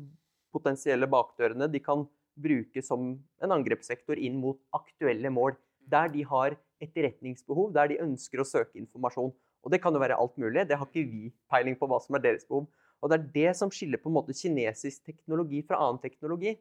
[0.53, 2.07] potensielle bakdørene de kan
[2.39, 5.57] bruke som en angrepssektor inn mot aktuelle mål.
[5.89, 9.33] Der de har etterretningsbehov, der de ønsker å søke informasjon.
[9.65, 10.69] Og det kan jo være alt mulig.
[10.69, 12.69] Det har ikke vi peiling på hva som er deres behov.
[13.03, 16.57] Og det er det som skiller på en måte kinesisk teknologi fra annen teknologi.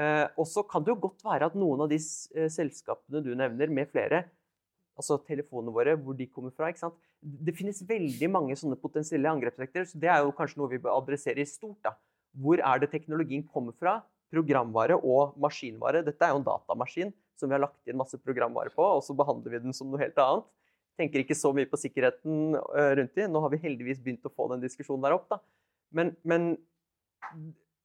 [0.00, 3.32] Eh, og så kan det jo godt være at noen av de eh, selskapene du
[3.36, 4.24] nevner, med flere,
[5.00, 7.00] altså telefonene våre, hvor de kommer fra ikke sant?
[7.20, 10.98] Det finnes veldig mange sånne potensielle angrepsvekter, så det er jo kanskje noe vi bør
[10.98, 11.80] adressere i stort.
[11.84, 11.96] da.
[12.36, 14.00] Hvor er det teknologien kommer fra?
[14.30, 16.04] Programvare og maskinvare.
[16.06, 17.08] Dette er jo en datamaskin
[17.40, 20.02] som vi har lagt inn masse programvare på, og så behandler vi den som noe
[20.02, 20.46] helt annet.
[21.00, 23.26] Tenker ikke så mye på sikkerheten eh, rundt i.
[23.26, 25.26] Nå har vi heldigvis begynt å få den diskusjonen der opp.
[25.32, 25.40] da.
[25.96, 26.52] Men, men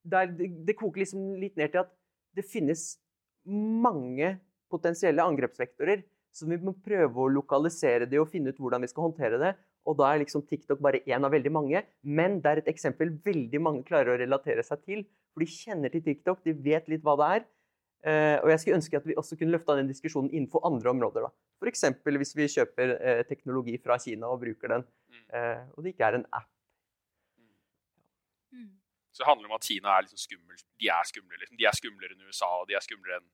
[0.06, 1.92] det, det, koker liksom litt ned til at
[2.36, 2.96] det finnes
[3.46, 4.36] mange
[4.70, 6.04] potensielle angrepsvektorer.
[6.36, 9.54] Så vi må prøve å lokalisere det og finne ut hvordan vi skal håndtere det.
[9.86, 11.82] Og da er liksom TikTok bare én av veldig mange.
[12.02, 15.04] Men det er et eksempel veldig mange klarer å relatere seg til.
[15.32, 17.46] For de kjenner til TikTok, de vet litt hva det er.
[18.06, 21.24] Uh, og jeg skulle ønske at vi også kunne løfta den diskusjonen innenfor andre områder.
[21.58, 21.86] F.eks.
[22.04, 24.84] hvis vi kjøper uh, teknologi fra Kina og bruker den,
[25.32, 26.50] uh, og det ikke er en app
[29.16, 30.58] så det handler om at Kina er liksom skummel.
[30.76, 31.38] De er skumle.
[31.40, 31.56] Liksom.
[31.56, 33.30] De er skumlere enn USA, og de er skumlere enn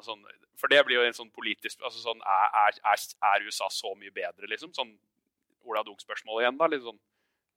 [0.00, 0.22] sånn,
[0.56, 4.14] For det blir jo en sånn politisk altså sånn, er, er, er, USA så mye
[4.14, 4.72] bedre, liksom?
[4.72, 4.94] Sånn
[5.68, 6.70] Ola Dunk-spørsmål igjen, da.
[6.72, 7.00] Litt sånn,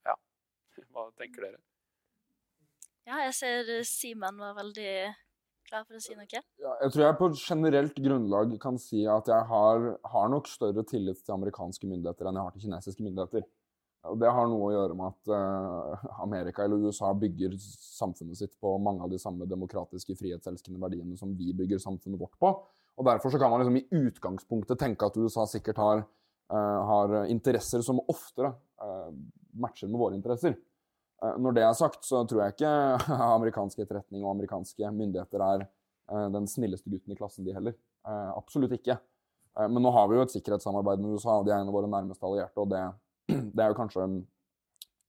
[0.03, 0.17] ja.
[0.91, 1.61] Hva tenker dere?
[3.07, 4.91] Ja, jeg ser Simen var veldig
[5.69, 6.27] klar for å si noe.
[6.27, 10.83] Ja, jeg tror jeg på generelt grunnlag kan si at jeg har, har nok større
[10.91, 13.47] tillit til amerikanske myndigheter enn jeg har til kinesiske myndigheter.
[14.19, 18.75] Det har noe å gjøre med at uh, Amerika eller USA bygger samfunnet sitt på
[18.81, 22.51] mange av de samme demokratiske, frihetselskende verdiene som vi bygger samfunnet vårt på.
[22.95, 26.03] Og Derfor så kan man liksom i utgangspunktet tenke at USA sikkert har,
[26.53, 29.09] uh, har interesser som oftere uh,
[29.57, 30.57] matcher med våre interesser.
[31.25, 32.71] Når det er sagt, så tror jeg ikke
[33.37, 35.63] amerikansk etterretning og amerikanske myndigheter er
[36.29, 37.73] den snilleste gutten i klassen, de heller.
[38.35, 38.97] Absolutt ikke.
[39.55, 42.27] Men nå har vi jo et sikkerhetssamarbeid med USA, de er en av våre nærmeste
[42.27, 42.59] allierte.
[42.61, 42.83] og det
[43.27, 44.05] det er jo kanskje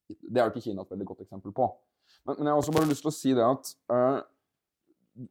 [0.07, 1.67] Det er jo ikke Kina et veldig godt eksempel på.
[2.25, 4.21] Men, men, jeg har også bare lyst til å si det at uh,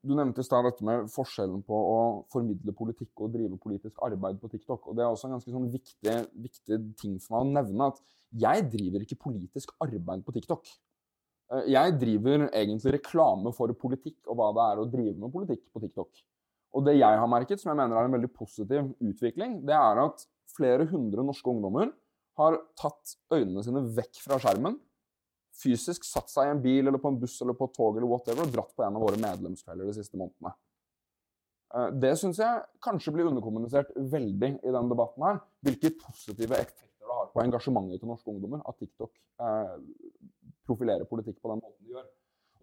[0.03, 1.99] Du nevnte i stad dette med forskjellen på å
[2.33, 4.89] formidle politikk og drive politisk arbeid på TikTok.
[4.89, 6.15] og Det er også en ganske sånn viktig,
[6.47, 7.89] viktig ting for meg å nevne.
[7.91, 8.01] at
[8.45, 10.71] Jeg driver ikke politisk arbeid på TikTok.
[11.53, 15.67] Uh, jeg driver egentlig reklame for politikk og hva det er å drive med politikk
[15.71, 16.25] på TikTok.
[16.75, 20.01] Og det jeg har merket, som jeg mener er en veldig positiv utvikling, det er
[20.01, 21.93] at flere hundre norske ungdommer
[22.39, 24.79] har tatt øynene sine vekk fra skjermen
[25.59, 28.09] fysisk satt seg i en bil eller på en buss eller på et tog eller
[28.09, 30.51] whatever, og dratt på en av våre medlemskvelder de siste månedene.
[31.75, 35.39] Eh, det syns jeg kanskje blir underkommunisert veldig i denne debatten her.
[35.65, 39.73] Hvilke positive effekter det har på engasjementet til norske ungdommer at TikTok eh,
[40.67, 42.05] profilerer politikk på den måten de gjør.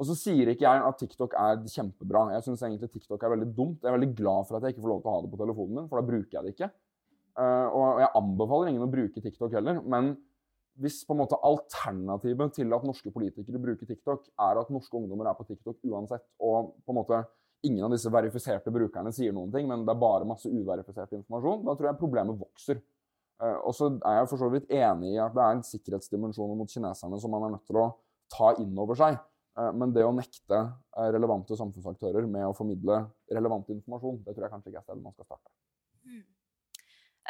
[0.01, 2.25] Og så sier ikke jeg at TikTok er kjempebra.
[2.35, 3.83] Jeg syns egentlig TikTok er veldig dumt.
[3.85, 5.39] Jeg er veldig glad for at jeg ikke får lov til å ha det på
[5.43, 6.69] telefonen min, for da bruker jeg det ikke.
[7.33, 9.81] Uh, og jeg anbefaler ingen å bruke TikTok heller.
[9.88, 10.12] Men
[10.81, 15.29] hvis på en måte alternativet til at norske politikere bruker TikTok, er at norske ungdommer
[15.29, 17.23] er på TikTok uansett, og på en måte
[17.66, 21.66] ingen av disse verifiserte brukerne sier noen ting, men det er bare masse uverifisert informasjon,
[21.66, 22.81] da tror jeg problemet vokser.
[23.42, 26.57] Uh, og så er jeg for så vidt enig i at det er en sikkerhetsdimensjon
[26.59, 27.88] mot kineserne som man er nødt til å
[28.33, 29.18] ta inn over seg.
[29.59, 30.62] Uh, men det å nekte
[31.12, 35.16] relevante samfunnsaktører med å formidle relevant informasjon, det tror jeg kanskje ikke er stedet man
[35.16, 35.53] skal starte.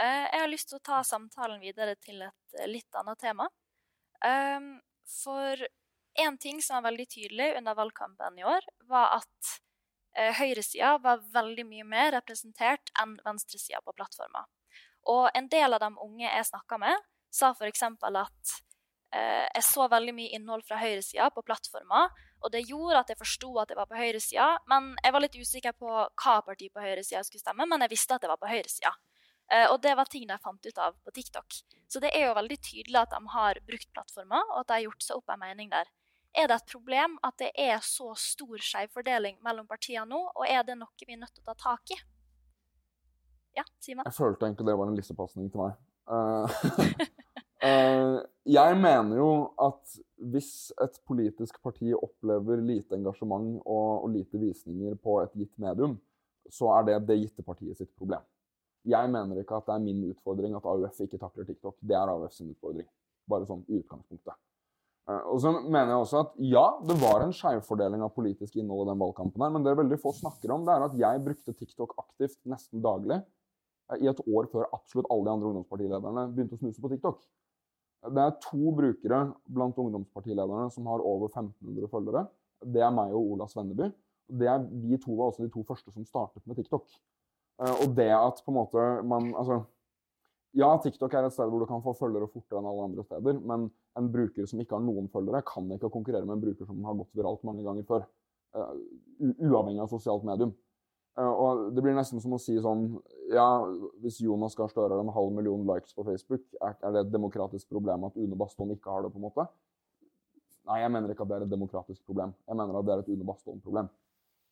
[0.01, 3.49] Eh, jeg har lyst til å ta samtalen videre til et eh, litt annet tema.
[4.25, 5.67] Ehm, for
[6.23, 9.53] én ting som var veldig tydelig under valgkampen i år, var at
[10.17, 14.47] eh, høyresida var veldig mye mer representert enn venstresida på plattforma.
[15.13, 17.83] Og en del av de unge jeg snakka med, sa f.eks.
[17.83, 18.59] at
[19.13, 22.07] jeg så veldig mye innhold fra høyresida på plattforma,
[22.41, 25.37] og det gjorde at jeg forsto at jeg var på høyresida, men jeg var litt
[25.37, 28.49] usikker på hva parti på høyresida skulle stemme, men jeg visste at jeg var på
[28.49, 28.95] høyresida.
[29.53, 31.59] Eh, og det var ting de fant ut av på TikTok.
[31.93, 34.87] Så det er jo veldig tydelig at de har brukt plattformer, og at de har
[34.87, 35.91] gjort seg opp en mening der.
[36.33, 40.65] Er det et problem at det er så stor skjevfordeling mellom partiene nå, og er
[40.65, 41.99] det noe vi er nødt til å ta tak i?
[43.59, 44.07] Ja, Simen?
[44.09, 45.77] Jeg følte egentlig det var en lissepasning til meg.
[46.09, 46.49] Uh,
[47.69, 48.17] uh,
[48.49, 49.99] jeg mener jo at
[50.33, 55.99] hvis et politisk parti opplever lite engasjement og, og lite visninger på et gitt medium,
[56.49, 58.25] så er det det gitte partiet sitt problem.
[58.89, 61.77] Jeg mener ikke at det er min utfordring at AUF ikke takler TikTok.
[61.79, 62.89] Det er AUF sin utfordring.
[63.31, 64.35] Bare sånn i utgangspunktet.
[65.11, 68.87] Eh, og så mener jeg også at ja, det var en skjevfordeling av politisk innhold
[68.87, 71.55] i den valgkampen her, men det veldig få snakker om, det er at jeg brukte
[71.59, 76.59] TikTok aktivt nesten daglig eh, i et år før absolutt alle de andre ungdomspartilederne begynte
[76.59, 77.23] å snuse på TikTok.
[78.13, 82.25] Det er to brukere blant ungdomspartilederne som har over 1500 følgere.
[82.63, 83.93] Det er meg og Ola Svenneby.
[84.27, 86.89] Det er, vi to var også de to første som startet med TikTok.
[87.63, 89.63] Eh, og det at på en måte man Altså
[90.53, 93.39] ja, TikTok er et sted hvor du kan få følgere fortere enn alle andre steder,
[93.41, 96.83] men en bruker som ikke har noen følgere, kan ikke konkurrere med en bruker som
[96.85, 98.05] har gått viralt mange ganger før.
[98.53, 98.75] Uh,
[99.49, 100.53] uavhengig av sosialt medium.
[101.17, 102.85] Uh, og det blir nesten som å si sånn
[103.33, 103.65] Ja,
[104.05, 107.73] hvis Jonas Gahr Støre har en halv million likes på Facebook, er, det et demokratisk
[107.73, 109.15] problem at Une Bastholm ikke har det?
[109.15, 109.49] på en måte?
[110.69, 112.37] Nei, jeg mener ikke at det er et demokratisk problem.
[112.45, 113.89] Jeg mener at det er et Une Bastholm-problem.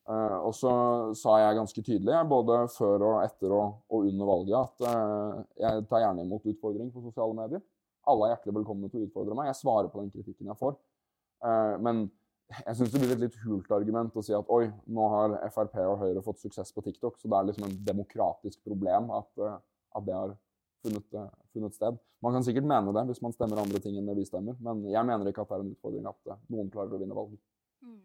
[0.09, 0.71] Uh, og så
[1.13, 5.83] sa jeg ganske tydelig, både før og etter og, og under valget, at uh, jeg
[5.91, 7.61] tar gjerne imot utfordring på sosiale medier.
[8.09, 9.51] Alle er hjertelig velkomne til å utfordre meg.
[9.51, 10.73] Jeg svarer på den kritikken jeg får.
[11.45, 12.07] Uh, men
[12.51, 15.77] jeg syns det blir et litt hult argument å si at oi, nå har Frp
[15.85, 19.29] og Høyre fått suksess på TikTok, så det er liksom en demokratisk problem at,
[19.95, 20.33] at det har
[20.83, 21.21] funnet,
[21.53, 22.01] funnet, sted.
[22.25, 24.83] Man kan sikkert mene det hvis man stemmer andre ting enn det vi stemmer, men
[24.91, 27.39] jeg mener ikke at det er en utfordring at noen klarer å vinne valget.
[27.85, 28.01] Mm.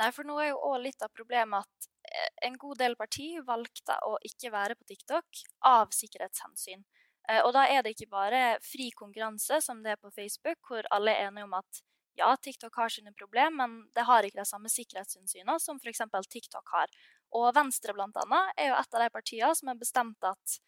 [0.00, 3.28] Nei, for nå er jo òg litt av problemet at eh, en god del parti
[3.46, 6.82] valgte å ikke være på TikTok av sikkerhetshensyn.
[7.30, 10.88] Eh, og da er det ikke bare fri konkurranse som det er på Facebook, hvor
[10.94, 11.82] alle er enige om at
[12.18, 16.02] ja, TikTok har sine problemer, men det har ikke de samme sikkerhetshensynene som f.eks.
[16.30, 16.90] TikTok har.
[17.34, 20.58] Og Venstre annet, er jo et av de partiene som har bestemt at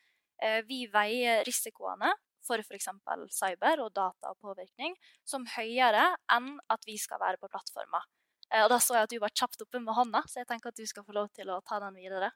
[0.42, 2.14] eh, vi veier risikoene
[2.46, 2.90] for f.eks.
[3.34, 4.94] cyber og data og påvirkning
[5.26, 8.06] som høyere enn at vi skal være på plattformer.
[8.52, 10.70] Eh, og da så jeg at du var kjapt oppe med hånda, så jeg tenker
[10.72, 12.30] at du skal få lov til å ta den videre.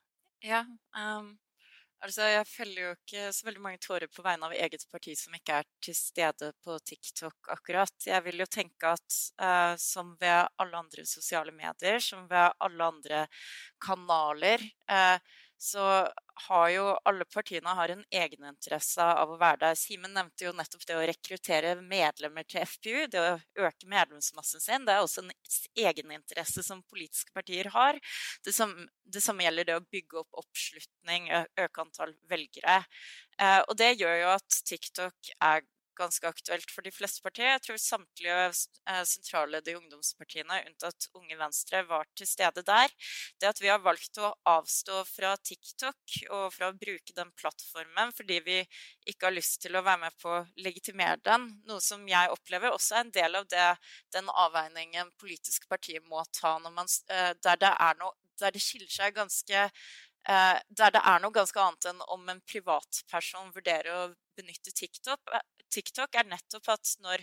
[0.44, 0.62] Ja,
[0.96, 1.34] um,
[2.00, 5.36] altså jeg feller jo ikke så veldig mange tårer på vegne av eget parti som
[5.36, 7.94] ikke er til stede på TikTok akkurat.
[8.06, 12.90] Jeg vil jo tenke at uh, som ved alle andre sosiale medier, som ved alle
[12.94, 13.22] andre
[13.84, 15.20] kanaler, uh,
[15.60, 16.08] så
[16.46, 19.76] har jo alle partiene har en egeninteresse av å være der.
[19.76, 24.86] Simen nevnte jo nettopp det å rekruttere medlemmer til FPU, det å øke medlemsmassen sin.
[24.88, 25.34] Det er også en
[25.76, 28.00] egeninteresse som politiske partier har.
[28.46, 31.28] Det, samme, det samme gjelder det å bygge opp oppslutning,
[31.60, 32.80] øke antall velgere.
[33.36, 35.68] Eh, og det gjør jo at TikTok er
[36.00, 37.52] ganske aktuelt for de fleste partier.
[37.54, 42.92] Jeg tror samtlige sentrale de ungdomspartiene, unntatt Unge Venstre, var til stede der.
[43.40, 48.14] Det at vi har valgt å avstå fra TikTok og fra å bruke den plattformen
[48.16, 48.58] fordi vi
[49.10, 52.74] ikke har lyst til å være med på å legitimere den, noe som jeg opplever
[52.74, 53.70] også er en del av det,
[54.14, 58.90] den avveiningen politiske partier må ta man, eh, der, det er noe, der det skiller
[58.92, 59.68] seg ganske
[60.28, 64.02] Eh, der det er noe ganske annet enn om en privatperson vurderer å
[64.40, 67.22] benytte TikTok, eh, TikTok, er nettopp at når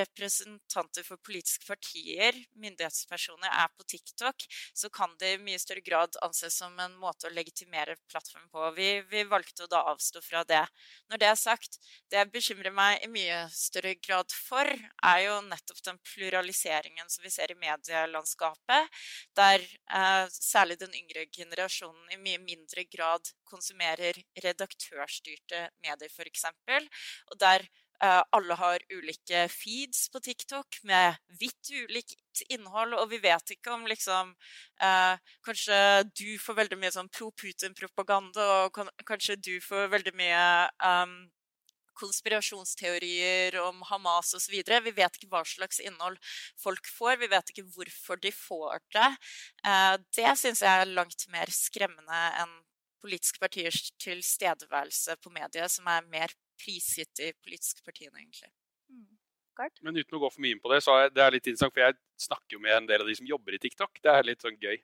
[0.00, 6.18] representanter for politiske partier, myndighetspersoner, er på TikTok, så kan det i mye større grad
[6.26, 8.66] anses som en måte å legitimere plattformen på.
[8.78, 10.64] Vi, vi valgte å da avstå fra det.
[11.12, 11.78] Når det er sagt,
[12.10, 14.70] det jeg bekymrer meg i mye større grad for,
[15.04, 19.00] er jo nettopp den pluraliseringen som vi ser i medielandskapet,
[19.38, 26.46] der eh, særlig den yngre generasjonen i mye mindre grad konsumerer redaktørstyrte medier, f.eks.,
[27.30, 27.66] og der
[28.04, 33.70] Eh, alle har ulike feeds på TikTok med vidt ulikt innhold, og vi vet ikke
[33.72, 34.34] om liksom
[34.82, 35.14] eh,
[35.46, 35.78] Kanskje
[36.10, 40.42] du får veldig mye sånn pro Putin-propaganda, og kanskje du får veldig mye
[40.82, 41.14] um,
[41.94, 44.56] konspirasjonsteorier om Hamas osv.
[44.58, 46.18] Vi vet ikke hva slags innhold
[46.60, 49.10] folk får, vi vet ikke hvorfor de får det.
[49.70, 52.58] Eh, det syns jeg er langt mer skremmende enn
[53.04, 58.50] politiske partiers tilstedeværelse på mediet, som er mer prisgitt de politiske partiene, egentlig.
[58.88, 59.12] Mm.
[59.86, 61.84] Men uten å gå for mye inn på det, så er det litt interessant, for
[61.84, 64.00] jeg snakker jo med en del av de som jobber i TikTok.
[64.02, 64.80] Det er litt sånn gøy.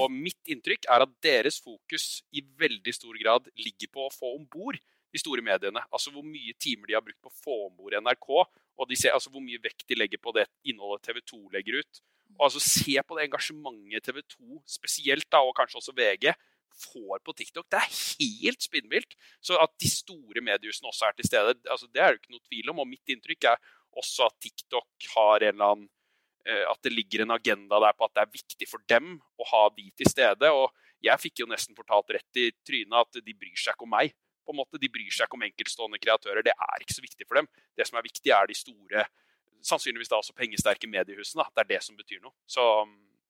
[0.00, 4.30] Og mitt inntrykk er at deres fokus i veldig stor grad ligger på å få
[4.38, 4.78] om bord
[5.14, 5.82] de store mediene.
[5.92, 8.30] Altså hvor mye timer de har brukt på å få om bord NRK,
[8.74, 11.82] og de ser, altså hvor mye vekt de legger på det innholdet TV 2 legger
[11.82, 12.02] ut.
[12.38, 16.32] Og altså Se på det engasjementet TV 2, spesielt da, og kanskje også VG,
[16.78, 17.66] får på TikTok.
[17.70, 19.16] Det er helt spinnvilt.
[19.44, 22.46] Så at de store mediehusene også er til stede, altså det er det ikke noe
[22.48, 22.82] tvil om.
[22.84, 25.90] Og mitt inntrykk er også at TikTok har en eller annen
[26.48, 29.48] eh, At det ligger en agenda der på at det er viktig for dem å
[29.52, 30.50] ha de til stede.
[30.50, 30.70] Og
[31.04, 34.14] jeg fikk jo nesten fortalt rett i trynet at de bryr seg ikke om meg.
[34.44, 34.76] på en måte.
[34.76, 36.44] De bryr seg ikke om enkeltstående kreatører.
[36.44, 37.46] Det er ikke så viktig for dem.
[37.78, 39.06] Det som er viktig, er de store,
[39.64, 41.46] sannsynligvis da også pengesterke mediehusene.
[41.54, 42.34] Det er det som betyr noe.
[42.44, 42.60] Så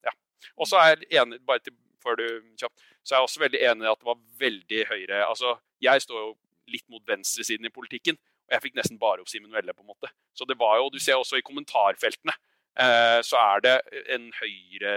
[0.02, 0.10] ja.
[0.58, 2.26] Og så er enig, bare til før du
[2.60, 6.20] kjapt, så jeg også veldig enig i at det var veldig høyre altså, Jeg står
[6.20, 6.30] jo
[6.70, 9.90] litt mot venstresiden i politikken, og jeg fikk nesten bare opp Simen Velle, på en
[9.92, 10.08] måte.
[10.36, 12.32] Så det var jo, Du ser også i kommentarfeltene,
[12.80, 13.76] eh, så er det
[14.16, 14.94] en høyre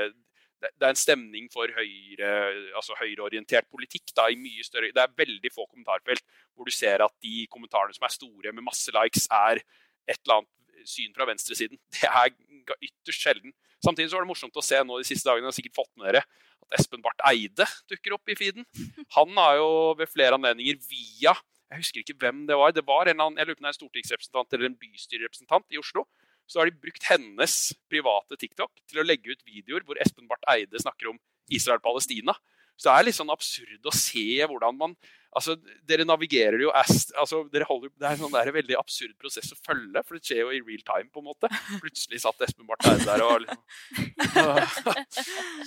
[0.58, 2.30] det er en stemning for høyre,
[2.74, 4.10] altså høyreorientert politikk.
[4.18, 6.24] Da, i mye større, det er veldig få kommentarfelt
[6.56, 9.62] hvor du ser at de kommentarene som er store med masse likes, er
[10.10, 11.78] et eller annet syn fra venstresiden.
[11.94, 12.34] Det er
[12.82, 13.54] ytterst sjelden.
[13.84, 16.10] Samtidig så var det morsomt å se nå de siste dagene, har sikkert fått med
[16.10, 16.24] dere,
[16.68, 18.68] at Espen Barth Eide dukker opp i feeden.
[19.16, 21.36] Han har jo ved flere anledninger via
[21.68, 22.72] Jeg husker ikke hvem det var.
[22.72, 26.06] Det var en, jeg lurer på en stortingsrepresentant eller en bystyrerepresentant i Oslo.
[26.48, 27.56] Så har de brukt hennes
[27.92, 31.20] private TikTok til å legge ut videoer hvor Espen Barth Eide snakker om
[31.52, 32.38] Israel-Palestina.
[32.78, 34.96] Så det er litt sånn absurd å se hvordan man
[35.38, 35.54] Altså,
[35.86, 40.02] dere navigerer jo altså, dere holder, Det er en sånn veldig absurd prosess å følge,
[40.04, 41.52] for det skjer jo i real time, på en måte.
[41.84, 43.58] Plutselig satt Espen Barth Eide der og liksom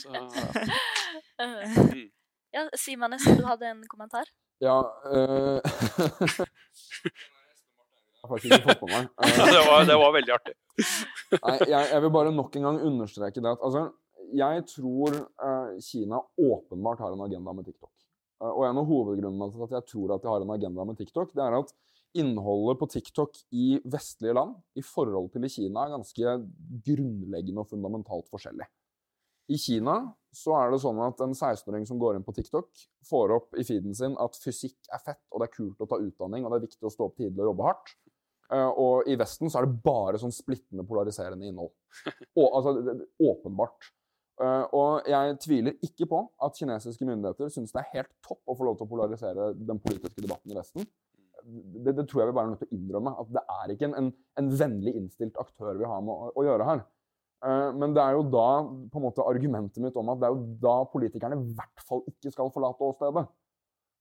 [0.03, 0.11] så,
[1.39, 2.09] mm.
[2.51, 4.27] Ja, Simen, du hadde en kommentar?
[4.61, 4.81] Ja
[5.14, 5.61] øh,
[8.21, 9.07] Jeg har faktisk ikke fått på meg.
[9.55, 10.53] det, var, det var veldig artig.
[11.33, 13.87] Nei, jeg, jeg, vil bare nok en gang understreke det at altså,
[14.37, 17.93] jeg tror uh, Kina åpenbart har en agenda med TikTok.
[18.41, 21.01] Uh, og en av hovedgrunnene til at jeg tror at de har en agenda med
[21.01, 21.72] TikTok, det er at
[22.18, 26.36] innholdet på TikTok i vestlige land i forhold til i Kina er ganske
[26.88, 28.66] grunnleggende og fundamentalt forskjellig.
[29.51, 29.97] I Kina
[30.34, 32.68] så er det sånn at en 16-åring som går inn på TikTok,
[33.07, 35.99] får opp i feeden sin at fysikk er fett, og det er kult å ta
[35.99, 37.95] utdanning, og det er viktig å stå opp tidlig og jobbe hardt.
[38.51, 41.70] Uh, og i Vesten så er det bare sånn splittende, polariserende innhold.
[42.41, 43.93] Og, altså, åpenbart.
[44.41, 48.55] Uh, og jeg tviler ikke på at kinesiske myndigheter syns det er helt topp å
[48.57, 50.86] få lov til å polarisere den politiske debatten i Vesten.
[51.45, 53.12] Det, det tror jeg vi bare er nødt til å innrømme.
[53.20, 54.09] At det er ikke en, en,
[54.41, 56.80] en vennlig innstilt aktør vi har med å, å gjøre her.
[57.45, 60.36] Uh, men det er jo da på en måte argumentet mitt om at det er
[60.36, 63.26] jo da politikerne i hvert fall ikke skal forlate åstedet.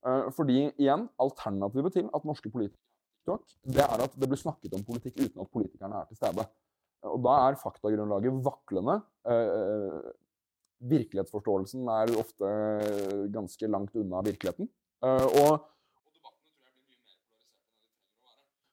[0.07, 2.79] Uh, fordi igjen, alternativet til at norske politikere
[3.29, 6.45] det er at det blir snakket om politikk uten at politikerne er til stede.
[7.09, 8.95] Og da er faktagrunnlaget vaklende.
[10.79, 12.53] Virkelighetsforståelsen er ofte
[13.33, 14.69] ganske langt unna virkeligheten.
[15.03, 15.67] Eh, og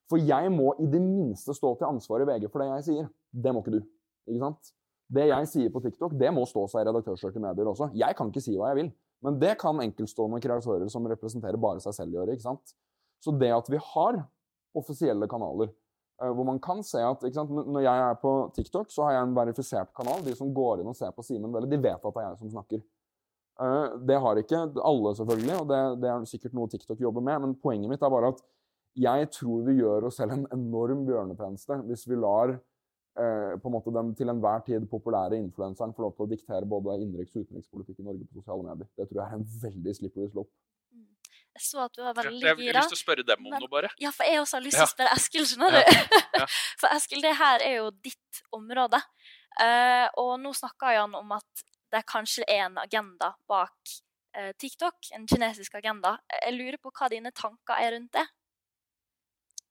[0.07, 3.07] For jeg må i det minste stå til ansvar i VG for det jeg sier.
[3.31, 3.81] Det må ikke du.
[4.29, 4.69] Ikke sant?
[5.11, 7.89] Det jeg sier på TikTok, det må stå seg i redaktørstyrte medier også.
[7.95, 8.89] Jeg kan ikke si hva jeg vil.
[9.25, 12.35] Men det kan enkeltstående kreatører som representerer bare seg selv, gjøre.
[12.35, 12.75] ikke sant?
[13.23, 14.21] Så det at vi har
[14.77, 15.71] offisielle kanaler
[16.17, 19.35] hvor man kan se at sant, Når jeg er på TikTok, så har jeg en
[19.37, 20.23] verifisert kanal.
[20.25, 22.39] De som går inn og ser på Simen Velle, de vet at det er jeg
[22.41, 22.81] som snakker.
[23.57, 27.41] Uh, det har ikke alle, selvfølgelig, og det, det, er sikkert noe TikTok jobber med.
[27.41, 28.41] Men poenget mitt er bare at
[28.97, 33.75] jeg tror vi gjør oss selv en enorm bjørnetjeneste hvis vi lar uh, på en
[33.75, 37.45] måte den til enhver tid populære influenseren få lov til å diktere både innenriks- og
[37.45, 38.89] utenrikspolitikk i Norge på sosiale medier.
[38.97, 40.53] Det tror jeg er en veldig slippery slope.
[41.57, 42.53] Jeg så at du var veldig gira.
[42.61, 43.89] Jeg har lyst til å spørre dem om men, noe, bare.
[44.01, 45.79] Ja, for jeg også har lyst til å spørre Eskil, skjønner du.
[45.81, 46.23] Ja.
[46.37, 46.47] Ja.
[46.83, 49.01] for Eskil, det her er jo ditt område.
[49.57, 51.63] Uh, og nå snakka Jan om at
[51.95, 53.95] det kanskje er en agenda bak
[54.37, 56.19] uh, TikTok, en kinesisk agenda.
[56.35, 58.27] Jeg lurer på hva dine tanker er rundt det?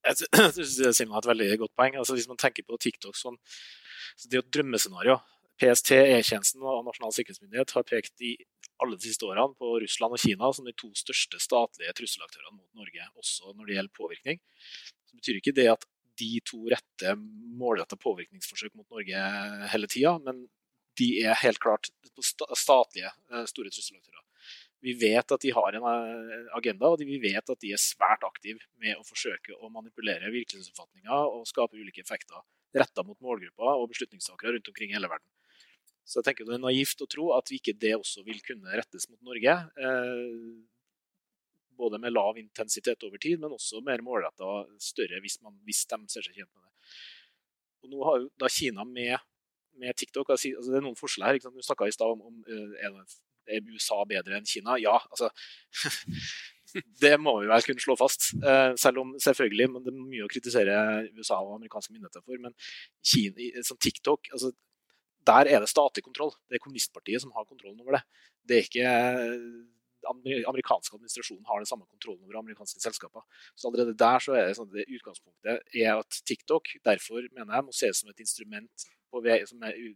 [0.06, 0.18] Jeg
[0.58, 2.00] syns Simen har et veldig godt poeng.
[2.02, 3.38] Altså, hvis man tenker på TikTok som
[4.26, 5.20] det er et drømmescenario.
[5.56, 8.34] PST, E-tjenesten og Nasjonal sikkerhetsmyndighet har pekt i
[8.82, 12.82] alle de siste årene på Russland og Kina som de to største statlige trusselaktørene mot
[12.82, 14.42] Norge, også når det gjelder påvirkning.
[15.08, 15.86] Så betyr ikke det at
[16.20, 17.16] de to retter
[17.60, 19.24] målretta påvirkningsforsøk mot Norge
[19.72, 20.46] hele tida, men
[20.96, 24.22] de er helt klart statlige eh, store trusselaktører.
[24.84, 28.24] Vi vet at de har en eh, agenda, og vi vet at de er svært
[28.28, 32.44] aktive med å forsøke å manipulere virkelighetsoppfatninger og skape ulike effekter
[32.76, 35.28] retta mot målgrupper og beslutningstakere rundt omkring i hele verden.
[36.06, 39.08] Så jeg tenker det er naivt å tro at ikke det også vil kunne rettes
[39.10, 39.56] mot Norge.
[39.82, 40.34] Eh,
[41.76, 45.98] både med lav intensitet over tid, men også mer målretta større hvis, man, hvis, de
[46.12, 46.92] ser seg tjent med det.
[47.84, 49.16] Og nå har jo da Kina med,
[49.82, 51.52] med TikTok altså Det er noen forskjeller her.
[51.52, 53.00] Du snakka i stad om, om eh,
[53.46, 54.78] er USA bedre enn Kina.
[54.82, 55.30] Ja, altså
[57.00, 58.30] Det må vi vel kunne slå fast.
[58.36, 60.78] Eh, selv om selvfølgelig men det er mye å kritisere
[61.16, 62.38] USA og amerikanske myndigheter for.
[62.42, 62.54] Men
[63.06, 64.52] Kina, som TikTok altså,
[65.26, 66.32] der er det statlig kontroll.
[66.48, 68.02] Det er kommunistpartiet som har kontrollen over det.
[68.46, 68.92] Det er ikke
[70.06, 73.24] amerikanske administrasjonen har den samme kontrollen over amerikanske selskaper.
[73.56, 77.66] Så allerede der så er det sånn det utgangspunktet er at TikTok derfor mener jeg
[77.66, 79.86] må ses som et instrument som er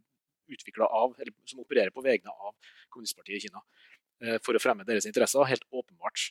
[0.89, 2.55] av, eller som opererer på vegne av
[2.91, 3.63] kommunistpartiet i Kina
[4.25, 5.45] eh, for å fremme deres interesser.
[5.47, 6.31] Helt åpenbart.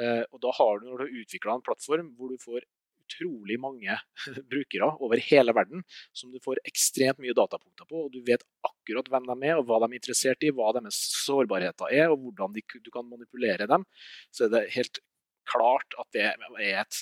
[0.00, 2.64] Eh, og da har du, når du har utvikla en plattform hvor du får
[3.08, 3.98] utrolig mange
[4.52, 8.06] brukere over hele verden som du får ekstremt mye datapunkter på.
[8.06, 11.00] og Du vet akkurat hvem de er, og hva de er interessert i, hva deres
[11.24, 13.86] sårbarheter er, og hvordan de, du kan manipulere dem.
[14.30, 15.00] Så er det helt
[15.48, 17.00] klart at det er et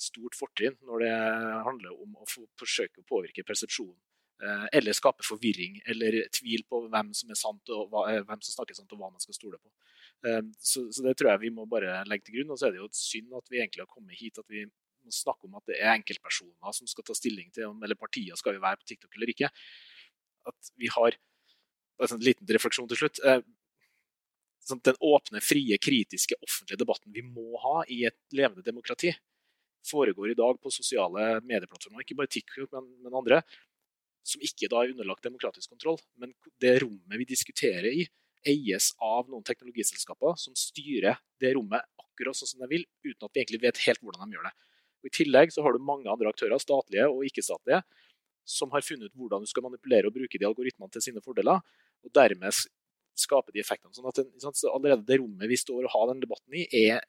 [0.00, 1.12] stort fortrinn når det
[1.68, 2.26] handler om å
[2.58, 4.00] forsøke å påvirke persepsjonen.
[4.42, 7.38] Eh, eller skape forvirring eller tvil på hvem som er
[7.92, 9.70] hva, eh, hvem som snakker sant og hva man skal stole på.
[10.26, 12.50] Eh, så, så, det tror jeg vi må bare legge til grunn.
[12.50, 14.64] Og så er det jo synd at vi egentlig har kommet hit at vi
[15.10, 18.54] snakke om at det er enkeltpersoner som skal ta stilling til om eller partier skal
[18.54, 19.50] vi være på TikTok eller ikke.
[20.46, 21.18] At vi har
[22.02, 23.20] En liten refleksjon til slutt.
[23.22, 23.44] Eh,
[24.66, 29.12] sånn den åpne, frie, kritiske, offentlige debatten vi må ha i et levende demokrati,
[29.86, 33.42] foregår i dag på sosiale medieplattformer, ikke bare TikTok, men, men andre,
[34.26, 36.00] som ikke da er underlagt demokratisk kontroll.
[36.18, 38.06] Men det rommet vi diskuterer i,
[38.48, 43.30] eies av noen teknologiselskaper som styrer det rommet akkurat sånn som de vil, uten at
[43.34, 44.54] vi egentlig vet helt hvordan de gjør det.
[45.02, 47.82] Og I tillegg så har du mange andre aktører, statlige og ikke-statlige,
[48.48, 51.62] som har funnet ut hvordan du skal manipulere og bruke de algoritmene til sine fordeler.
[52.02, 52.50] og dermed
[53.18, 53.92] skape de effektene.
[53.94, 57.02] Sånn at den, allerede det rommet vi står og har den debatten i, er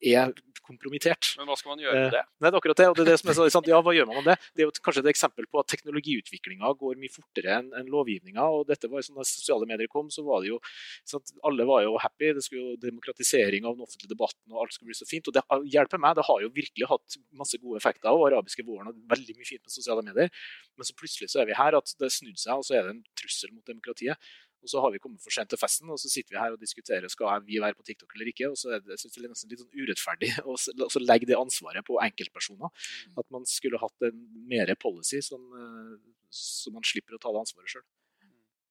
[0.00, 0.32] er
[0.70, 1.32] kompromittert.
[1.38, 2.22] Men hva skal man gjøre med eh, det?
[2.38, 2.86] Nei, det er akkurat det.
[2.90, 3.62] og det er det som er så.
[3.68, 4.36] Ja, hva gjør man med det?
[4.54, 8.46] Det er jo kanskje et eksempel på at teknologiutviklinga går mye fortere enn en lovgivninga.
[8.54, 10.60] og dette var jo sånn Da sosiale medier kom, så var det jo
[11.08, 11.32] sant?
[11.46, 12.32] Alle var jo happy.
[12.36, 15.30] Det skulle jo demokratisering av den offentlige debatten, og alt skulle bli så fint.
[15.30, 15.44] Og det
[15.74, 16.18] hjelper meg.
[16.18, 18.10] Det har jo virkelig hatt masse gode effekter.
[18.12, 20.30] Og arabiske våren og veldig mye fint med sosiale medier.
[20.76, 22.96] Men så plutselig så er vi her at det snudde seg, og så er det
[22.96, 24.30] en trussel mot demokratiet.
[24.60, 26.60] Og så har vi kommet for sent til festen, og så sitter vi her og
[26.60, 28.50] diskuterer skal vi være på TikTok eller ikke.
[28.50, 31.38] og så er det, jeg synes det er nesten litt sånn urettferdig å legge det
[31.38, 32.68] ansvaret på enkeltpersoner.
[32.68, 33.14] Mm.
[33.22, 35.96] At man skulle hatt en mer policy som, eh,
[36.30, 37.86] så man slipper å ta det ansvaret sjøl.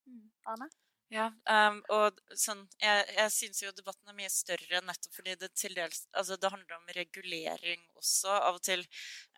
[0.09, 0.29] Mm.
[0.55, 0.69] Anne?
[1.09, 5.47] Ja, um, og sånn, jeg, jeg syns jo debatten er mye større nettopp fordi det
[5.57, 8.29] til dels altså det handler om regulering også.
[8.29, 8.83] Av og til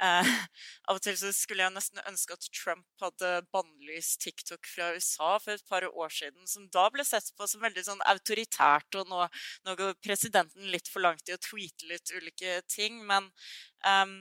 [0.03, 0.31] uh,
[0.91, 5.31] av og til så skulle jeg nesten ønske at Trump hadde bannlyst TikTok fra USA
[5.39, 9.07] for et par år siden, som da ble sett på som veldig sånn autoritært, og
[9.07, 9.23] nå,
[9.63, 12.99] nå går presidenten litt for langt i å tweete litt ulike ting.
[13.07, 13.31] Men
[13.87, 14.17] um,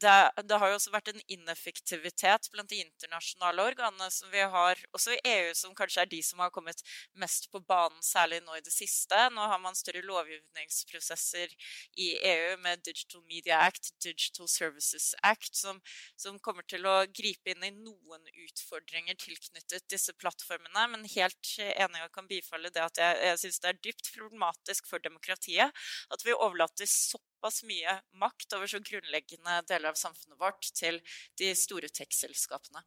[0.00, 4.80] det, det, har jo også vært en ineffektivitet blant de internasjonale organene som vi har,
[4.96, 6.80] også i EU, som kanskje er de som har kommet
[7.20, 9.18] mest på banen, særlig nå i det siste.
[9.34, 11.52] Nå har man større lovgivningsprosesser
[12.00, 15.80] i EU med Digital Media Act, Digital Services Act, som,
[16.20, 20.88] som kommer til å gripe inn i noen utfordringer tilknyttet disse plattformene.
[20.94, 24.88] Men helt enig og kan bifalle det at jeg, jeg syns det er dypt problematisk
[24.88, 30.38] for demokratiet at vi overlater såpass såpass mye makt over så grunnleggende deler av samfunnet
[30.40, 31.00] vårt til
[31.36, 32.80] de store tech-selskapene.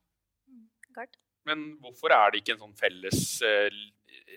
[1.46, 3.70] Men hvorfor er det ikke en sånn felles eh,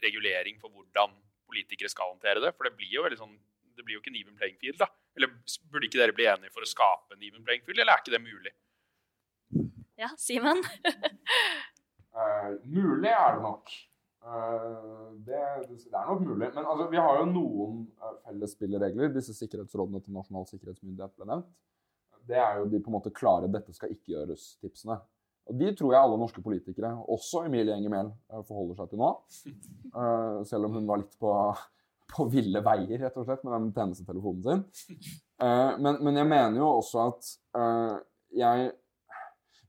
[0.04, 1.14] regulering for hvordan
[1.48, 2.52] politikere skal håndtere det?
[2.52, 3.38] For det blir jo sånn
[3.76, 4.90] det blir jo ikke en even playing field, da.
[5.16, 5.30] Eller
[5.72, 8.12] burde ikke dere bli enige for å skape en even playing field, eller er ikke
[8.12, 8.52] det mulig?
[9.96, 10.60] Ja, Simen?
[12.12, 13.72] uh, mulig er det nok.
[14.20, 16.50] Eh, det, det er nok mulig.
[16.54, 19.14] Men altså, vi har jo noen eh, felles spilleregler.
[19.14, 21.48] Disse sikkerhetsrådene til Nasjonal sikkerhetsmyndighet ble nevnt.
[22.28, 24.98] Det er jo de på en måte klare 'dette skal ikke gjøres'-tipsene.
[25.50, 29.00] Og De tror jeg alle norske politikere, også Emilie Enger Mehl, eh, forholder seg til
[29.00, 29.10] nå.
[30.50, 31.32] Selv om hun var litt på,
[32.12, 34.64] på ville veier, rett og slett, med den tjenestetelefonen sin.
[35.40, 37.28] Men, men jeg mener jo også at
[38.36, 38.66] jeg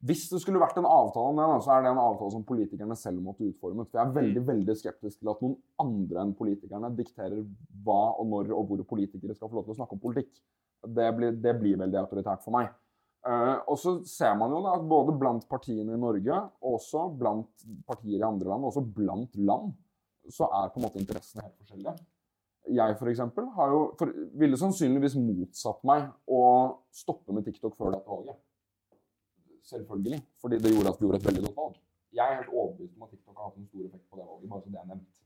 [0.01, 2.95] Hvis det skulle vært en avtale om det, så er det en avtale som politikerne
[2.97, 3.89] selv måtte utformet.
[3.89, 7.43] For jeg er veldig veldig skeptisk til at noen andre enn politikerne dikterer
[7.85, 10.31] hva og når og hvor politikere skal få lov til å snakke om politikk.
[10.81, 12.71] Det blir, det blir veldig autoritært for meg.
[13.21, 17.05] Uh, og så ser man jo da at både blant partiene i Norge, og også
[17.19, 19.75] blant partier i andre land, og også blant land,
[20.33, 21.93] så er på en måte interessene helt forskjellige.
[22.73, 26.41] Jeg for eksempel, har jo, for, ville sannsynligvis motsatt meg å
[26.93, 28.41] stoppe med TikTok før dette valget.
[29.69, 30.21] Selvfølgelig.
[30.41, 31.77] Fordi det gjorde at vi gjorde et veldig godt valg.
[32.11, 34.49] Jeg er helt overbevist om at TikTok har hatt en stor effekt på det valget.
[34.49, 35.21] bare så det er nevnt.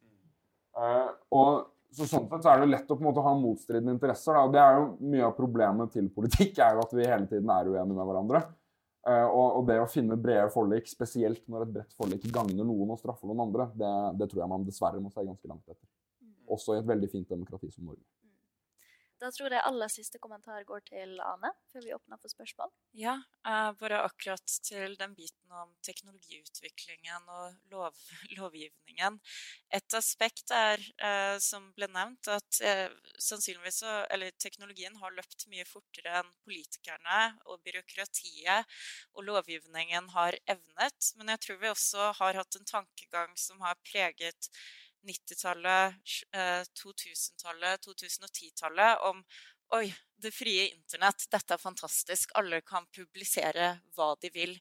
[0.76, 1.10] Uh,
[1.40, 1.50] og
[1.96, 4.36] så sånn sett så er det lett å på en måte ha motstridende interesser.
[4.36, 4.44] Da.
[4.44, 7.52] og Det er jo Mye av problemet til politikk er jo at vi hele tiden
[7.56, 8.44] er uenige med hverandre.
[9.06, 12.94] Uh, og, og det å finne brede forlik, spesielt når et bredt forlik gagner noen
[12.94, 15.86] og straffer noen andre, det, det tror jeg man dessverre må se ganske langt etter.
[16.52, 18.04] Også i et veldig fint demokrati som Norge.
[19.22, 22.72] Da tror jeg aller siste kommentar går til Ane, før vi åpner for spørsmål.
[22.99, 23.16] Ja,
[23.80, 27.95] bare akkurat til den biten om teknologiutviklingen og lov,
[28.36, 29.20] lovgivningen.
[29.80, 35.47] Et aspekt er, eh, som ble nevnt, at eh, sannsynligvis så, eller teknologien har løpt
[35.51, 38.78] mye fortere enn politikerne og byråkratiet
[39.16, 41.13] og lovgivningen har evnet.
[41.16, 44.51] Men jeg tror vi også har hatt en tankegang som har preget
[45.06, 46.16] 90-tallet,
[46.82, 49.22] 2000-tallet, 2010-tallet om
[49.74, 49.89] Oi,
[50.22, 52.32] det frie internett, dette er fantastisk.
[52.38, 54.53] Alle kan publisere hva de vil.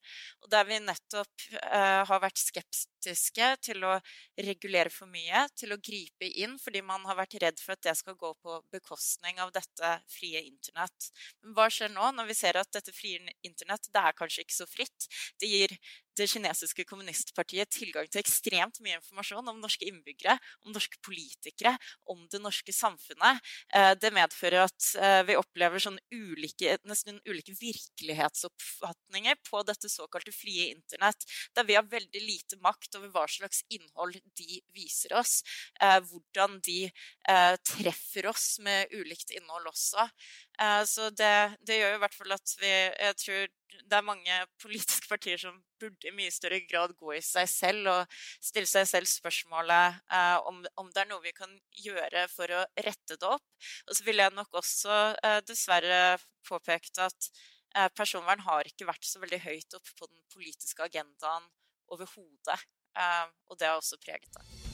[0.43, 3.93] Og der vi nettopp eh, har vært skeptiske til å
[4.49, 7.95] regulere for mye, til å gripe inn, fordi man har vært redd for at det
[8.01, 11.11] skal gå på bekostning av dette frie internett.
[11.45, 14.59] Men hva skjer nå, når vi ser at dette frie internett det er kanskje ikke
[14.63, 15.09] så fritt?
[15.39, 15.77] Det gir
[16.19, 21.75] det kinesiske kommunistpartiet tilgang til ekstremt mye informasjon om norske innbyggere, om norske politikere,
[22.11, 23.41] om det norske samfunnet.
[23.75, 30.35] Eh, det medfører at eh, vi opplever sånn ulike, nesten ulike virkelighetsoppfatninger på dette såkalte
[30.35, 35.41] frie internett, der vi har veldig lite makt over hva slags innhold de viser oss,
[35.81, 36.81] eh, hvordan de
[37.65, 40.05] treffer oss med ulikt innhold også.
[40.87, 43.49] Så det, det gjør jo i hvert fall at vi Jeg tror
[43.91, 47.91] det er mange politiske partier som burde i mye større grad gå i seg selv
[47.93, 51.53] og stille seg selv spørsmålet eh, om, om, det er noe vi kan
[51.85, 53.47] gjøre for å rette det opp.
[53.89, 56.01] Og så vil jeg nok også eh, dessverre
[56.49, 57.31] påpekt at
[57.77, 61.51] eh, personvern har ikke vært så veldig høyt oppe på den politiske agendaen
[61.95, 62.63] overhodet.
[62.95, 64.74] Eh, og det har også preget det.